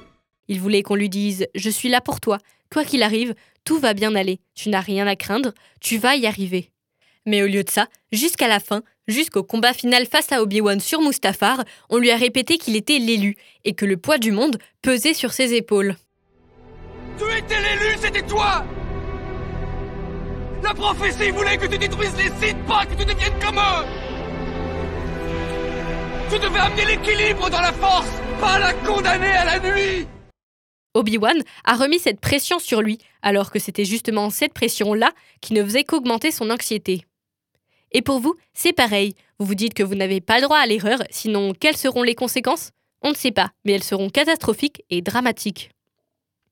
Il 0.48 0.62
voulait 0.62 0.82
qu'on 0.82 0.96
lui 0.96 1.10
dise 1.10 1.46
Je 1.56 1.70
suis 1.70 1.90
là 1.90 2.00
pour 2.00 2.22
toi. 2.22 2.38
Quoi 2.72 2.86
qu'il 2.86 3.04
arrive, 3.04 3.36
tout 3.66 3.80
va 3.80 3.94
bien 3.94 4.16
aller. 4.16 4.40
Tu 4.56 4.70
n'as 4.70 4.80
rien 4.80 5.08
à 5.08 5.18
craindre, 5.18 5.51
tu 5.82 5.98
vas 5.98 6.16
y 6.16 6.25
arriver. 6.25 6.72
Mais 7.25 7.44
au 7.44 7.48
lieu 7.48 7.66
de 7.66 7.70
ça, 7.70 7.88
jusqu'à 8.13 8.48
la 8.48 8.62
fin, 8.62 8.82
jusqu'au 9.10 9.44
combat 9.44 9.74
final 9.74 10.06
face 10.06 10.32
à 10.32 10.42
Obi-Wan 10.42 10.80
sur 10.80 11.01
Mustafar, 11.01 11.66
on 11.90 11.98
lui 11.98 12.12
a 12.12 12.16
répété 12.16 12.58
qu'il 12.58 12.78
était 12.78 12.98
l'élu 12.98 13.36
et 13.66 13.74
que 13.74 13.86
le 13.86 13.98
poids 13.98 14.20
du 14.20 14.32
monde 14.32 14.58
pesait 14.82 15.13
sur 15.13 15.34
ses 15.34 15.54
épaules. 15.54 15.98
Tu 17.18 17.25
étais 17.25 17.60
l'élu, 17.60 17.98
c'était 18.00 18.25
toi 18.25 18.66
La 20.63 20.74
prophétie 20.74 21.32
voulait 21.32 21.58
que 21.58 21.65
tu 21.65 21.77
détruises 21.77 22.15
les 22.18 22.30
sites, 22.48 22.65
pas 22.65 22.86
que 22.86 22.94
tu 22.94 23.06
deviennes 23.06 23.39
comme 23.44 23.58
eux 23.58 23.86
Tu 26.30 26.39
devais 26.39 26.60
amener 26.60 26.86
l'équilibre 26.86 27.50
dans 27.50 27.62
la 27.62 27.74
force, 27.74 28.10
pas 28.39 28.60
la 28.60 28.74
condamner 28.74 29.32
à 29.32 29.46
la 29.46 29.60
nuit 29.60 30.08
Obi-Wan 30.94 31.41
a 31.63 31.75
remis 31.75 32.00
cette 32.00 32.20
pression 32.20 32.60
sur 32.60 32.82
lui, 32.82 32.98
alors 33.22 33.50
que 33.50 33.60
c'était 33.60 33.86
justement 33.86 34.30
cette 34.30 34.53
pression-là 34.53 35.12
qui 35.39 35.53
ne 35.53 35.63
faisait 35.63 35.86
qu'augmenter 35.86 36.32
son 36.32 36.50
anxiété. 36.50 37.06
Et 37.94 38.01
pour 38.01 38.20
vous, 38.20 38.36
c'est 38.53 38.74
pareil. 38.74 39.15
Vous 39.39 39.46
vous 39.46 39.56
dites 39.56 39.74
que 39.74 39.84
vous 39.84 39.96
n'avez 39.96 40.22
pas 40.22 40.41
droit 40.41 40.58
à 40.58 40.65
l'erreur, 40.65 41.00
sinon 41.10 41.53
quelles 41.58 41.77
seront 41.77 42.03
les 42.03 42.15
conséquences? 42.15 42.72
On 43.01 43.10
ne 43.10 43.15
sait 43.15 43.32
pas, 43.32 43.51
mais 43.65 43.72
elles 43.74 43.84
seront 43.84 44.10
catastrophiques 44.10 44.84
et 44.89 45.01
dramatiques. 45.01 45.72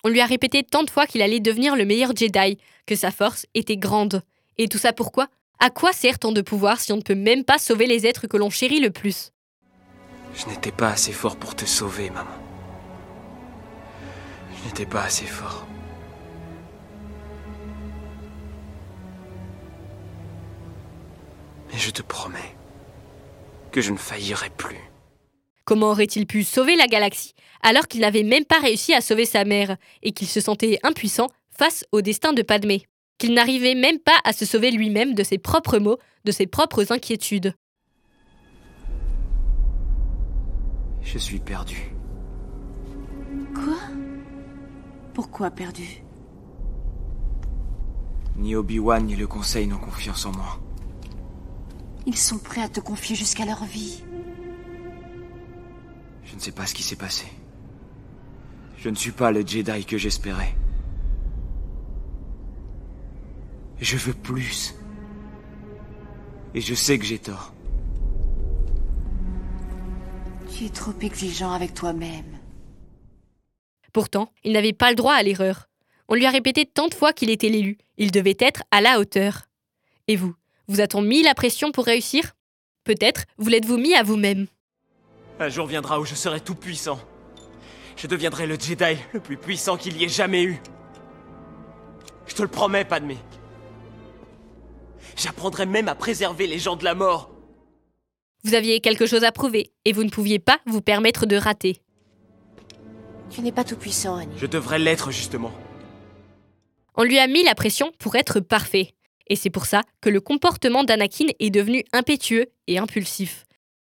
On 0.04 0.10
lui 0.10 0.22
a 0.22 0.26
répété 0.26 0.64
tant 0.64 0.84
de 0.84 0.90
fois 0.90 1.06
qu'il 1.06 1.22
allait 1.22 1.42
devenir 1.42 1.76
le 1.76 1.86
meilleur 1.86 2.16
Jedi, 2.16 2.58
que 2.86 2.96
sa 2.96 3.12
force 3.12 3.46
était 3.54 3.78
grande. 3.78 4.22
Et 4.58 4.68
tout 4.68 4.78
ça 4.78 4.94
pourquoi? 4.94 5.28
À 5.60 5.70
quoi 5.70 5.92
sert 5.92 6.20
tant 6.20 6.32
de 6.32 6.42
pouvoir 6.42 6.80
si 6.80 6.94
on 6.94 6.98
ne 6.98 7.02
peut 7.02 7.16
même 7.16 7.44
pas 7.44 7.58
sauver 7.58 7.86
les 7.86 8.08
êtres 8.08 8.28
que 8.28 8.38
l'on 8.38 8.50
chérit 8.50 8.80
le 8.80 8.92
plus? 8.92 9.32
Je 10.34 10.46
n'étais 10.48 10.72
pas 10.72 10.90
assez 10.90 11.12
fort 11.12 11.36
pour 11.36 11.54
te 11.54 11.66
sauver, 11.66 12.10
maman. 12.12 12.30
Je 14.58 14.68
n'étais 14.68 14.86
pas 14.86 15.04
assez 15.04 15.26
fort. 15.26 15.68
Mais 21.72 21.78
je 21.78 21.92
te 21.92 22.02
promets 22.02 22.56
que 23.72 23.82
je 23.82 23.92
ne 23.92 23.98
faillirai 23.98 24.50
plus. 24.50 24.80
Comment 25.70 25.92
aurait-il 25.92 26.26
pu 26.26 26.44
sauver 26.44 26.76
la 26.76 26.88
galaxie 26.88 27.36
alors 27.62 27.88
qu'il 27.88 28.02
n'avait 28.02 28.24
même 28.24 28.44
pas 28.44 28.58
réussi 28.58 28.96
à 28.96 29.02
sauver 29.02 29.26
sa 29.26 29.46
mère 29.46 29.78
et 30.02 30.14
qu'il 30.14 30.28
se 30.28 30.42
sentait 30.42 30.80
impuissant 30.82 31.28
face 31.52 31.86
au 31.92 32.02
destin 32.02 32.34
de 32.34 32.42
Padmé 32.42 32.88
Qu'il 33.20 33.36
n'arrivait 33.36 33.76
même 33.76 34.00
pas 34.00 34.18
à 34.24 34.34
se 34.34 34.48
sauver 34.48 34.72
lui-même 34.72 35.14
de 35.14 35.22
ses 35.22 35.38
propres 35.38 35.78
mots, 35.78 36.00
de 36.26 36.32
ses 36.32 36.48
propres 36.48 36.92
inquiétudes. 36.92 37.54
Je 41.04 41.20
suis 41.20 41.38
perdu. 41.38 41.94
Quoi? 43.54 43.78
Pourquoi 45.14 45.52
perdu? 45.52 46.04
Ni 48.38 48.56
Obi-Wan 48.56 49.06
ni 49.06 49.16
le 49.16 49.28
Conseil 49.28 49.68
n'ont 49.68 49.78
confiance 49.78 50.26
en 50.26 50.32
moi. 50.32 50.60
Ils 52.08 52.18
sont 52.18 52.40
prêts 52.40 52.64
à 52.64 52.70
te 52.70 52.80
confier 52.80 53.16
jusqu'à 53.16 53.46
leur 53.46 53.66
vie. 53.66 54.02
Je 56.40 56.44
ne 56.44 56.46
sais 56.46 56.52
pas 56.54 56.66
ce 56.66 56.74
qui 56.74 56.84
s'est 56.84 56.96
passé. 56.96 57.26
Je 58.78 58.88
ne 58.88 58.96
suis 58.96 59.12
pas 59.12 59.30
le 59.30 59.46
Jedi 59.46 59.84
que 59.84 59.98
j'espérais. 59.98 60.56
Je 63.82 63.98
veux 63.98 64.14
plus. 64.14 64.74
Et 66.54 66.62
je 66.62 66.74
sais 66.74 66.98
que 66.98 67.04
j'ai 67.04 67.20
tort. 67.20 67.54
Tu 70.56 70.68
es 70.68 70.70
trop 70.70 70.94
exigeant 71.02 71.52
avec 71.52 71.74
toi-même. 71.74 72.40
Pourtant, 73.92 74.32
il 74.46 74.54
n'avait 74.54 74.72
pas 74.72 74.92
le 74.92 74.96
droit 74.96 75.16
à 75.16 75.24
l'erreur. 75.24 75.68
On 76.08 76.16
lui 76.16 76.26
a 76.26 76.32
répété 76.32 76.66
tant 76.66 76.88
de 76.88 76.94
fois 76.94 77.12
qu'il 77.12 77.32
était 77.32 77.50
l'élu. 77.50 77.78
Il 77.98 78.12
devait 78.12 78.38
être 78.40 78.64
à 78.72 78.80
la 78.80 79.02
hauteur. 79.02 79.50
Et 80.08 80.16
vous, 80.16 80.34
vous 80.70 80.80
a-t-on 80.80 81.02
mis 81.02 81.22
la 81.22 81.36
pression 81.36 81.74
pour 81.74 81.84
réussir? 81.84 82.32
Peut-être 82.86 83.26
vous 83.38 83.50
l'êtes-vous 83.50 83.78
mis 83.78 83.94
à 83.94 84.04
vous-même. 84.04 84.48
Un 85.40 85.48
jour 85.48 85.68
viendra 85.68 86.00
où 86.00 86.06
je 86.06 86.16
serai 86.16 86.42
tout 86.42 86.56
puissant. 86.56 87.00
Je 87.96 88.08
deviendrai 88.08 88.46
le 88.46 88.60
Jedi 88.60 88.98
le 89.14 89.22
plus 89.22 89.38
puissant 89.38 89.78
qu'il 89.78 89.96
y 89.96 90.04
ait 90.04 90.10
jamais 90.10 90.44
eu. 90.44 90.62
Je 92.28 92.36
te 92.36 92.42
le 92.42 92.50
promets, 92.50 92.84
Padmé. 92.84 93.18
J'apprendrai 95.16 95.66
même 95.66 95.88
à 95.88 95.96
préserver 95.96 96.46
les 96.46 96.60
gens 96.60 96.76
de 96.76 96.84
la 96.84 96.94
mort. 96.94 97.32
Vous 98.44 98.54
aviez 98.54 98.80
quelque 98.80 99.06
chose 99.06 99.24
à 99.24 99.32
prouver 99.32 99.72
et 99.86 99.94
vous 99.94 100.04
ne 100.04 100.10
pouviez 100.10 100.40
pas 100.40 100.60
vous 100.66 100.82
permettre 100.82 101.26
de 101.26 101.36
rater. 101.36 101.82
Tu 103.30 103.42
n'es 103.42 103.52
pas 103.52 103.64
tout 103.64 103.76
puissant, 103.76 104.16
Annie. 104.16 104.36
Je 104.38 104.46
devrais 104.46 104.80
l'être, 104.80 105.12
justement. 105.12 105.52
On 106.96 107.04
lui 107.04 107.20
a 107.20 107.28
mis 107.28 107.44
la 107.44 107.56
pression 107.56 107.92
pour 108.00 108.16
être 108.16 108.40
parfait. 108.40 108.94
Et 109.28 109.36
c'est 109.36 109.50
pour 109.50 109.66
ça 109.66 109.84
que 110.02 110.10
le 110.10 110.20
comportement 110.20 110.84
d'Anakin 110.84 111.28
est 111.40 111.50
devenu 111.50 111.84
impétueux 111.94 112.48
et 112.68 112.78
impulsif. 112.78 113.46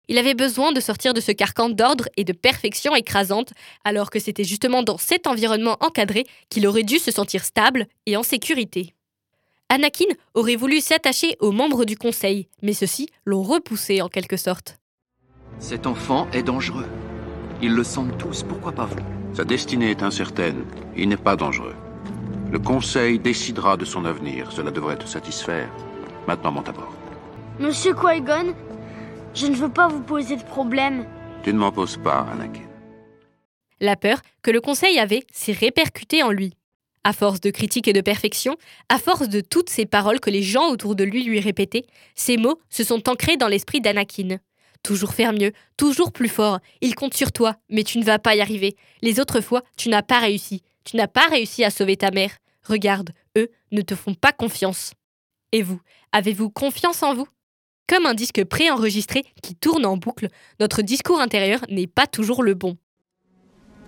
Il 0.09 0.17
avait 0.17 0.35
besoin 0.35 0.73
de 0.73 0.81
sortir 0.81 1.13
de 1.13 1.21
ce 1.21 1.33
carcan 1.33 1.69
d'ordre 1.69 2.09
et 2.17 2.25
de 2.25 2.33
perfection 2.33 2.97
écrasante, 2.97 3.53
alors 3.85 4.09
que 4.09 4.19
c'était 4.19 4.45
justement 4.45 4.83
dans 4.83 4.97
cet 4.97 5.27
environnement 5.27 5.77
encadré 5.81 6.25
qu'il 6.49 6.67
aurait 6.67 6.83
dû 6.83 6.99
se 6.99 7.11
sentir 7.11 7.45
stable 7.45 7.87
et 8.07 8.17
en 8.17 8.23
sécurité. 8.23 8.95
Anakin 9.69 10.07
aurait 10.33 10.57
voulu 10.57 10.81
s'attacher 10.81 11.37
aux 11.41 11.53
membres 11.53 11.85
du 11.85 11.99
Conseil, 11.99 12.49
mais 12.63 12.73
ceux-ci 12.73 13.11
l'ont 13.27 13.43
repoussé 13.43 14.01
en 14.01 14.09
quelque 14.09 14.39
sorte. 14.39 14.79
Cet 15.59 15.87
enfant 15.87 16.27
est 16.33 16.43
dangereux. 16.43 16.87
Ils 17.61 17.75
le 17.75 17.85
sentent 17.85 18.17
tous, 18.17 18.45
pourquoi 18.45 18.73
pas 18.73 18.87
vous? 18.87 18.97
Sa 19.35 19.45
destinée 19.45 19.91
est 19.91 20.03
incertaine. 20.03 20.65
Il 20.97 21.11
n'est 21.11 21.19
pas 21.19 21.37
dangereux. 21.37 21.75
Le 22.51 22.59
Conseil 22.59 23.19
décidera 23.19 23.77
de 23.77 23.85
son 23.85 24.07
avenir. 24.07 24.53
Cela 24.53 24.71
devrait 24.71 24.97
te 24.97 25.07
satisfaire. 25.07 25.69
Maintenant, 26.27 26.53
monte 26.53 26.71
à 26.71 26.73
bord. 26.73 26.95
Monsieur 27.59 27.93
Qui-Gon, 27.93 28.55
je 29.39 29.47
ne 29.47 29.55
veux 29.55 29.69
pas 29.69 29.87
vous 29.87 30.03
poser 30.03 30.37
de 30.37 30.43
problème. 30.43 31.07
Tu 31.45 31.53
ne 31.53 31.59
m'en 31.59 31.71
poses 31.71 31.97
pas, 31.97 32.27
Anakin. 32.33 32.67
La 33.81 33.95
peur 33.95 34.21
que 34.43 34.51
le 34.51 34.61
Conseil 34.61 34.99
avait 34.99 35.23
s'est 35.33 35.53
répercutée 35.53 36.25
en 36.25 36.33
lui. 36.33 36.55
À 37.05 37.13
force 37.13 37.41
de 37.41 37.51
critiques 37.51 37.87
et 37.87 37.93
de 37.93 38.01
perfection, 38.01 38.57
à 38.89 38.99
force 38.99 39.29
de 39.29 39.41
toutes 39.41 39.71
ces 39.71 39.87
paroles 39.87 40.19
que 40.19 40.31
les 40.31 40.43
gens 40.43 40.69
autour 40.71 40.97
de 40.97 41.05
lui 41.05 41.23
lui 41.23 41.39
répétaient, 41.39 41.85
ces 42.17 42.37
mots 42.37 42.59
se 42.69 42.83
sont 42.83 43.09
ancrés 43.09 43.37
dans 43.37 43.47
l'esprit 43.47 43.81
d'Anakin. 43.81 44.39
Toujours 44.83 45.15
faire 45.15 45.33
mieux, 45.33 45.53
toujours 45.77 46.13
plus 46.13 46.29
fort, 46.29 46.59
il 46.81 46.97
compte 46.97 47.15
sur 47.15 47.31
toi, 47.31 47.55
mais 47.71 47.85
tu 47.85 47.99
ne 47.99 48.05
vas 48.05 48.19
pas 48.19 48.35
y 48.35 48.41
arriver. 48.41 48.77
Les 49.03 49.21
autres 49.21 49.41
fois, 49.41 49.63
tu 49.77 49.89
n'as 49.89 50.03
pas 50.03 50.19
réussi. 50.19 50.63
Tu 50.85 50.97
n'as 50.97 51.07
pas 51.07 51.27
réussi 51.29 51.63
à 51.63 51.71
sauver 51.71 51.97
ta 51.97 52.11
mère. 52.11 52.33
Regarde, 52.65 53.11
eux 53.37 53.49
ne 53.71 53.83
te 53.83 53.95
font 53.95 54.15
pas 54.15 54.33
confiance. 54.33 54.93
Et 55.53 55.63
vous, 55.63 55.81
avez-vous 56.11 56.51
confiance 56.51 57.03
en 57.05 57.15
vous? 57.15 57.29
Comme 57.89 58.05
un 58.05 58.15
disque 58.15 58.45
préenregistré 58.45 59.25
qui 59.43 59.55
tourne 59.55 59.87
en 59.87 59.97
boucle, 59.97 60.29
notre 60.61 60.83
discours 60.83 61.21
intérieur 61.21 61.61
n'est 61.71 61.87
pas 61.87 62.07
toujours 62.07 62.43
le 62.43 62.53
bon. 62.53 62.77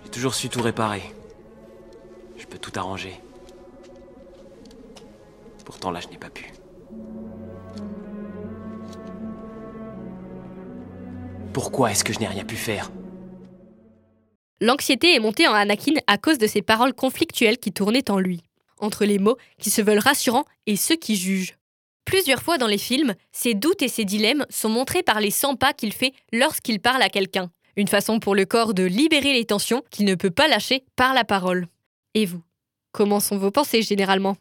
J'ai 0.03 0.09
toujours 0.09 0.33
su 0.33 0.49
tout 0.49 0.61
réparer. 0.61 1.03
Je 2.35 2.47
peux 2.47 2.57
tout 2.57 2.71
arranger. 2.75 3.13
Pourtant 5.65 5.91
là, 5.91 5.99
je 5.99 6.07
n'ai 6.07 6.17
pas 6.17 6.31
pu. 6.31 6.51
Pourquoi 11.53 11.91
est-ce 11.91 12.03
que 12.03 12.11
je 12.11 12.19
n'ai 12.19 12.27
rien 12.27 12.43
pu 12.43 12.55
faire? 12.55 12.89
L'anxiété 14.61 15.13
est 15.15 15.19
montée 15.19 15.47
en 15.47 15.53
Anakin 15.53 15.93
à 16.07 16.17
cause 16.17 16.39
de 16.39 16.47
ces 16.47 16.63
paroles 16.63 16.93
conflictuelles 16.93 17.59
qui 17.59 17.71
tournaient 17.71 18.09
en 18.09 18.17
lui, 18.17 18.41
entre 18.79 19.05
les 19.05 19.19
mots 19.19 19.37
qui 19.59 19.69
se 19.69 19.81
veulent 19.83 19.99
rassurants 19.99 20.45
et 20.65 20.75
ceux 20.75 20.95
qui 20.95 21.15
jugent. 21.15 21.55
Plusieurs 22.11 22.41
fois 22.41 22.57
dans 22.57 22.67
les 22.67 22.77
films, 22.77 23.15
ces 23.31 23.53
doutes 23.53 23.81
et 23.81 23.87
ces 23.87 24.03
dilemmes 24.03 24.45
sont 24.49 24.67
montrés 24.67 25.01
par 25.01 25.21
les 25.21 25.31
100 25.31 25.55
pas 25.55 25.71
qu'il 25.71 25.93
fait 25.93 26.11
lorsqu'il 26.33 26.81
parle 26.81 27.01
à 27.01 27.07
quelqu'un. 27.07 27.49
Une 27.77 27.87
façon 27.87 28.19
pour 28.19 28.35
le 28.35 28.43
corps 28.43 28.73
de 28.73 28.83
libérer 28.83 29.31
les 29.31 29.45
tensions 29.45 29.81
qu'il 29.91 30.03
ne 30.03 30.15
peut 30.15 30.29
pas 30.29 30.49
lâcher 30.49 30.83
par 30.97 31.13
la 31.13 31.23
parole. 31.23 31.67
Et 32.13 32.25
vous 32.25 32.43
Comment 32.91 33.21
sont 33.21 33.37
vos 33.37 33.49
pensées 33.49 33.81
généralement? 33.81 34.35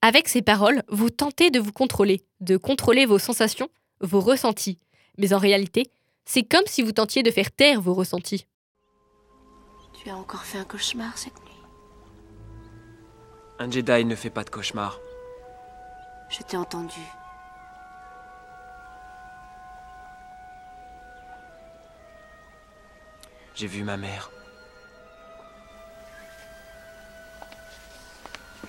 Avec 0.00 0.28
ces 0.28 0.42
paroles, 0.42 0.84
vous 0.86 1.10
tentez 1.10 1.50
de 1.50 1.58
vous 1.58 1.72
contrôler, 1.72 2.24
de 2.38 2.56
contrôler 2.56 3.04
vos 3.04 3.18
sensations, 3.18 3.68
vos 4.00 4.20
ressentis. 4.20 4.78
Mais 5.18 5.32
en 5.32 5.38
réalité, 5.38 5.90
c'est 6.24 6.44
comme 6.44 6.66
si 6.66 6.82
vous 6.82 6.92
tentiez 6.92 7.24
de 7.24 7.32
faire 7.32 7.50
taire 7.50 7.80
vos 7.80 7.94
ressentis. 7.94 8.46
Tu 10.00 10.08
as 10.08 10.16
encore 10.16 10.44
fait 10.44 10.58
un 10.58 10.64
cauchemar 10.64 11.18
cette 11.18 11.34
nuit? 11.34 11.64
Un 13.58 13.68
Jedi 13.68 14.04
ne 14.04 14.14
fait 14.14 14.30
pas 14.30 14.44
de 14.44 14.50
cauchemar. 14.50 15.00
Je 16.28 16.42
t'ai 16.42 16.56
entendu. 16.56 17.00
J'ai 23.54 23.66
vu 23.66 23.82
ma 23.82 23.96
mère. 23.96 24.30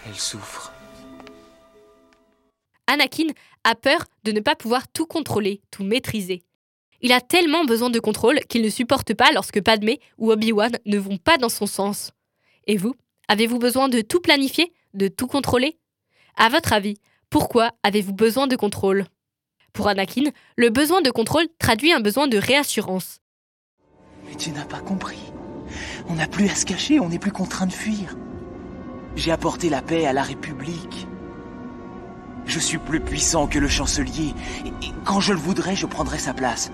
Elle 0.08 0.16
souffre. 0.16 0.74
Anakin 2.88 3.28
a 3.64 3.76
peur 3.76 4.06
de 4.24 4.32
ne 4.32 4.40
pas 4.40 4.56
pouvoir 4.56 4.88
tout 4.88 5.06
contrôler, 5.06 5.62
tout 5.70 5.84
maîtriser. 5.84 6.44
Il 7.02 7.12
a 7.12 7.22
tellement 7.22 7.66
besoin 7.66 7.90
de 7.90 8.00
contrôle 8.00 8.40
qu'il 8.50 8.62
ne 8.62 8.70
supporte 8.70 9.14
pas 9.14 9.32
lorsque 9.32 9.62
Padmé 9.62 10.00
ou 10.18 10.32
Obi-Wan 10.32 10.78
ne 10.86 10.98
vont 10.98 11.18
pas 11.18 11.38
dans 11.38 11.50
son 11.50 11.68
sens. 11.68 12.12
Et 12.66 12.78
vous, 12.78 12.96
avez-vous 13.28 13.60
besoin 13.60 13.90
de 13.90 14.02
tout 14.02 14.22
planifier, 14.22 14.74
de 14.96 15.08
tout 15.08 15.28
contrôler? 15.28 15.78
À 16.36 16.50
votre 16.50 16.74
avis, 16.74 16.98
pourquoi 17.30 17.72
avez-vous 17.84 18.14
besoin 18.14 18.48
de 18.48 18.56
contrôle? 18.56 19.06
Pour 19.74 19.88
Anakin, 19.88 20.32
le 20.58 20.70
besoin 20.70 21.02
de 21.02 21.12
contrôle 21.12 21.46
traduit 21.60 21.94
un 21.94 22.00
besoin 22.00 22.28
de 22.28 22.38
réassurance. 22.38 23.20
Mais 24.28 24.36
tu 24.36 24.50
n'as 24.52 24.66
pas 24.66 24.80
compris. 24.80 25.32
On 26.08 26.16
n'a 26.16 26.28
plus 26.28 26.50
à 26.50 26.56
se 26.56 26.66
cacher, 26.66 27.00
on 27.00 27.10
n'est 27.10 27.20
plus 27.20 27.32
contraint 27.32 27.68
de 27.68 27.72
fuir. 27.72 28.18
J'ai 29.16 29.32
apporté 29.32 29.70
la 29.70 29.82
paix 29.82 30.08
à 30.08 30.14
la 30.14 30.24
République. 30.24 31.08
Je 32.46 32.60
suis 32.60 32.80
plus 32.80 33.00
puissant 33.00 33.46
que 33.46 33.60
le 33.60 33.68
chancelier, 33.68 34.34
et 34.66 34.92
quand 35.06 35.20
je 35.20 35.34
le 35.34 35.40
voudrais, 35.40 35.76
je 35.76 35.86
prendrai 35.86 36.18
sa 36.18 36.34
place. 36.34 36.72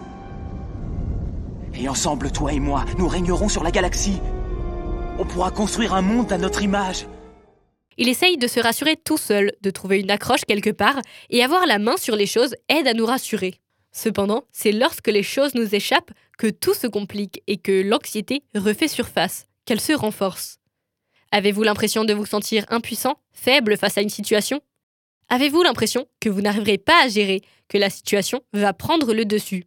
Et 1.73 1.89
ensemble, 1.89 2.31
toi 2.31 2.53
et 2.53 2.61
moi, 2.61 2.85
nous 2.97 3.09
régnerons 3.09 3.49
sur 3.49 3.63
la 3.63 3.71
galaxie. 3.71 4.21
On 5.19 5.25
pourra 5.25 5.51
construire 5.51 5.93
un 5.93 6.01
monde 6.01 6.31
à 6.31 6.37
notre 6.37 6.61
image. 6.61 7.07
Il 7.97 8.09
essaye 8.09 8.37
de 8.37 8.47
se 8.47 8.59
rassurer 8.59 8.97
tout 8.97 9.17
seul, 9.17 9.53
de 9.61 9.69
trouver 9.69 9.99
une 9.99 10.11
accroche 10.11 10.45
quelque 10.45 10.69
part, 10.69 10.99
et 11.29 11.43
avoir 11.43 11.65
la 11.65 11.79
main 11.79 11.97
sur 11.97 12.15
les 12.15 12.25
choses 12.25 12.55
aide 12.69 12.87
à 12.87 12.93
nous 12.93 13.05
rassurer. 13.05 13.61
Cependant, 13.91 14.43
c'est 14.51 14.73
lorsque 14.73 15.07
les 15.07 15.23
choses 15.23 15.55
nous 15.55 15.73
échappent 15.73 16.11
que 16.37 16.47
tout 16.47 16.73
se 16.73 16.87
complique 16.87 17.41
et 17.47 17.57
que 17.57 17.81
l'anxiété 17.81 18.43
refait 18.53 18.89
surface, 18.89 19.47
qu'elle 19.63 19.79
se 19.79 19.93
renforce. 19.93 20.59
Avez-vous 21.31 21.63
l'impression 21.63 22.03
de 22.03 22.13
vous 22.13 22.25
sentir 22.25 22.65
impuissant, 22.69 23.15
faible 23.31 23.77
face 23.77 23.97
à 23.97 24.01
une 24.01 24.09
situation? 24.09 24.61
Avez-vous 25.29 25.63
l'impression 25.63 26.07
que 26.19 26.29
vous 26.29 26.41
n'arriverez 26.41 26.77
pas 26.77 27.03
à 27.03 27.07
gérer, 27.07 27.41
que 27.69 27.77
la 27.77 27.89
situation 27.89 28.41
va 28.53 28.73
prendre 28.73 29.13
le 29.13 29.25
dessus? 29.25 29.65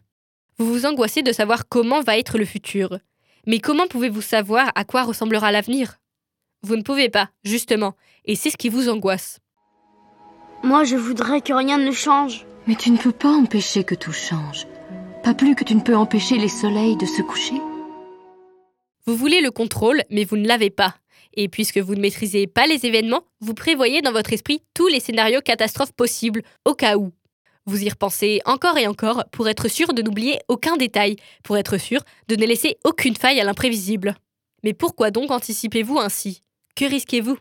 Vous 0.59 0.71
vous 0.71 0.87
angoissez 0.87 1.23
de 1.23 1.33
savoir 1.33 1.69
comment 1.69 2.03
va 2.03 2.19
être 2.19 2.37
le 2.37 2.45
futur. 2.45 2.99
Mais 3.47 3.61
comment 3.61 3.87
pouvez-vous 3.87 4.21
savoir 4.21 4.71
à 4.75 4.85
quoi 4.85 5.05
ressemblera 5.05 5.53
l'avenir? 5.53 5.99
Vous 6.63 6.77
ne 6.77 6.83
pouvez 6.83 7.09
pas, 7.09 7.31
justement, 7.45 7.95
et 8.25 8.35
c'est 8.35 8.51
ce 8.51 8.57
qui 8.57 8.69
vous 8.69 8.89
angoisse. 8.89 9.39
Moi, 10.65 10.85
je 10.85 10.97
voudrais 10.97 11.41
que 11.41 11.53
rien 11.53 11.79
ne 11.79 11.93
change. 11.93 12.45
Mais 12.67 12.75
tu 12.75 12.91
ne 12.91 12.99
peux 12.99 13.13
pas 13.13 13.31
empêcher 13.31 13.85
que 13.85 13.95
tout 13.95 14.13
change. 14.13 14.67
Pas 15.23 15.35
plus 15.35 15.55
que 15.55 15.65
tu 15.65 15.75
ne 15.75 15.81
peux 15.81 15.97
empêcher 15.97 16.37
les 16.37 16.49
soleils 16.49 16.97
de 16.97 17.07
se 17.07 17.23
coucher. 17.23 17.55
Vous 19.07 19.17
voulez 19.17 19.41
le 19.41 19.51
contrôle, 19.51 20.03
mais 20.11 20.25
vous 20.25 20.37
ne 20.37 20.49
l'avez 20.49 20.71
pas. 20.71 20.97
Et 21.35 21.49
puisque 21.49 21.79
vous 21.79 21.95
ne 21.95 22.01
maîtrisez 22.01 22.47
pas 22.49 22.67
les 22.67 22.85
événements, 22.87 23.23
vous 23.41 23.55
prévoyez 23.55 24.03
dans 24.03 24.13
votre 24.13 24.33
esprit 24.33 24.61
tous 24.75 24.89
les 24.89 25.01
scénarios 25.01 25.41
catastrophes 25.41 25.93
possibles, 25.93 26.43
au 26.65 26.75
cas 26.75 26.97
où. 26.97 27.13
Vous 27.67 27.85
y 27.85 27.89
repensez 27.89 28.41
encore 28.47 28.79
et 28.79 28.87
encore 28.87 29.25
pour 29.31 29.49
être 29.49 29.69
sûr 29.69 29.93
de 29.93 30.03
n'oublier 30.03 30.41
aucun 30.49 30.77
détail, 30.77 31.17
pour 31.45 31.57
être 31.57 31.79
sûr 31.79 32.01
de 32.27 32.35
ne 32.35 32.47
laisser 32.47 32.79
aucune 32.85 33.15
faille 33.15 33.41
à 33.41 33.45
l'imprévisible. 33.45 34.17
Mais 34.65 34.73
pourquoi 34.73 35.11
donc 35.11 35.31
anticipez-vous 35.31 35.99
ainsi? 35.99 36.43
Que 36.79 36.85
risquez-vous? 36.85 37.37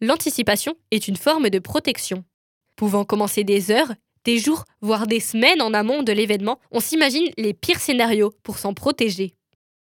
L'anticipation 0.00 0.76
est 0.92 1.08
une 1.08 1.16
forme 1.16 1.50
de 1.50 1.58
protection. 1.58 2.24
Pouvant 2.76 3.04
commencer 3.04 3.42
des 3.42 3.72
heures, 3.72 3.92
des 4.24 4.38
jours, 4.38 4.64
voire 4.80 5.08
des 5.08 5.18
semaines 5.18 5.60
en 5.60 5.74
amont 5.74 6.04
de 6.04 6.12
l'événement, 6.12 6.60
on 6.70 6.78
s'imagine 6.78 7.28
les 7.36 7.52
pires 7.52 7.80
scénarios 7.80 8.32
pour 8.44 8.58
s'en 8.58 8.72
protéger. 8.72 9.34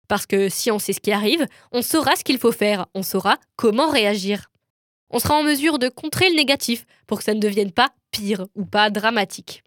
Parce 0.09 0.27
que 0.27 0.49
si 0.49 0.73
on 0.73 0.81
sait 0.81 0.93
ce 0.93 0.99
qui 0.99 1.13
arrive, 1.13 1.47
on 1.71 1.81
saura 1.81 2.17
ce 2.17 2.25
qu'il 2.25 2.39
faut 2.39 2.51
faire, 2.51 2.87
on 2.93 3.05
saura 3.05 3.39
comment 3.55 3.89
réagir. 3.89 4.51
On 5.11 5.21
sera 5.21 5.37
en 5.37 5.45
mesure 5.45 5.79
de 5.79 5.89
contrer 5.89 6.29
le 6.29 6.35
négatif 6.35 6.87
pour 7.07 7.19
que 7.19 7.25
ça 7.25 7.35
ne 7.35 7.41
devienne 7.41 7.71
pas 7.71 7.91
pire 8.11 8.49
ou 8.57 8.65
pas 8.65 8.91
dramatique. 8.91 9.63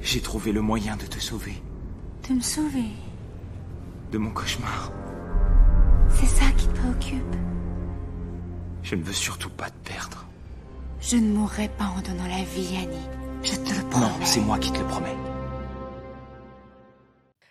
J'ai 0.00 0.22
trouvé 0.22 0.52
le 0.52 0.62
moyen 0.62 0.96
de 0.96 1.04
te 1.04 1.18
sauver. 1.18 1.62
De 2.26 2.32
me 2.32 2.40
sauver 2.40 2.88
De 4.10 4.16
mon 4.16 4.30
cauchemar. 4.30 4.90
C'est 6.08 6.24
ça 6.24 6.50
qui 6.52 6.66
te 6.68 6.78
préoccupe 6.78 7.51
Je 8.82 8.94
ne 8.94 9.02
veux 9.02 9.12
surtout 9.12 9.50
pas 9.50 9.70
te 9.70 9.88
perdre. 9.88 10.26
Je 11.00 11.16
ne 11.16 11.32
mourrai 11.32 11.68
pas 11.78 11.86
en 11.86 12.00
donnant 12.00 12.28
la 12.28 12.44
vie, 12.44 12.76
Annie. 12.76 13.08
Je 13.42 13.56
te 13.56 13.76
le 13.76 13.88
promets. 13.88 14.06
Non, 14.06 14.12
c'est 14.24 14.40
moi 14.40 14.58
qui 14.58 14.72
te 14.72 14.78
le 14.78 14.86
promets. 14.86 15.16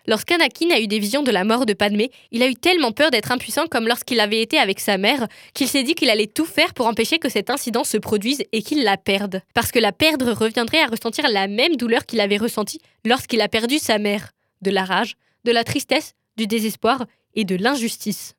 Lorsqu'Anakin 0.07 0.71
a 0.71 0.79
eu 0.79 0.87
des 0.87 0.99
visions 0.99 1.21
de 1.21 1.31
la 1.31 1.43
mort 1.43 1.65
de 1.65 1.73
Padmé, 1.73 2.11
il 2.31 2.41
a 2.41 2.47
eu 2.47 2.55
tellement 2.55 2.91
peur 2.91 3.11
d'être 3.11 3.31
impuissant 3.31 3.67
comme 3.67 3.87
lorsqu'il 3.87 4.19
avait 4.19 4.41
été 4.41 4.57
avec 4.57 4.79
sa 4.79 4.97
mère, 4.97 5.27
qu'il 5.53 5.67
s'est 5.67 5.83
dit 5.83 5.93
qu'il 5.93 6.09
allait 6.09 6.27
tout 6.27 6.45
faire 6.45 6.73
pour 6.73 6.87
empêcher 6.87 7.19
que 7.19 7.29
cet 7.29 7.49
incident 7.49 7.83
se 7.83 7.97
produise 7.97 8.43
et 8.51 8.63
qu'il 8.63 8.83
la 8.83 8.97
perde. 8.97 9.41
Parce 9.53 9.71
que 9.71 9.79
la 9.79 9.91
perdre 9.91 10.31
reviendrait 10.31 10.81
à 10.81 10.87
ressentir 10.87 11.27
la 11.29 11.47
même 11.47 11.75
douleur 11.75 12.05
qu'il 12.05 12.19
avait 12.19 12.37
ressentie 12.37 12.81
lorsqu'il 13.05 13.41
a 13.41 13.47
perdu 13.47 13.77
sa 13.77 13.99
mère. 13.99 14.31
De 14.61 14.71
la 14.71 14.85
rage, 14.85 15.15
de 15.45 15.51
la 15.51 15.63
tristesse, 15.63 16.13
du 16.35 16.47
désespoir 16.47 17.05
et 17.35 17.45
de 17.45 17.55
l'injustice. 17.55 18.35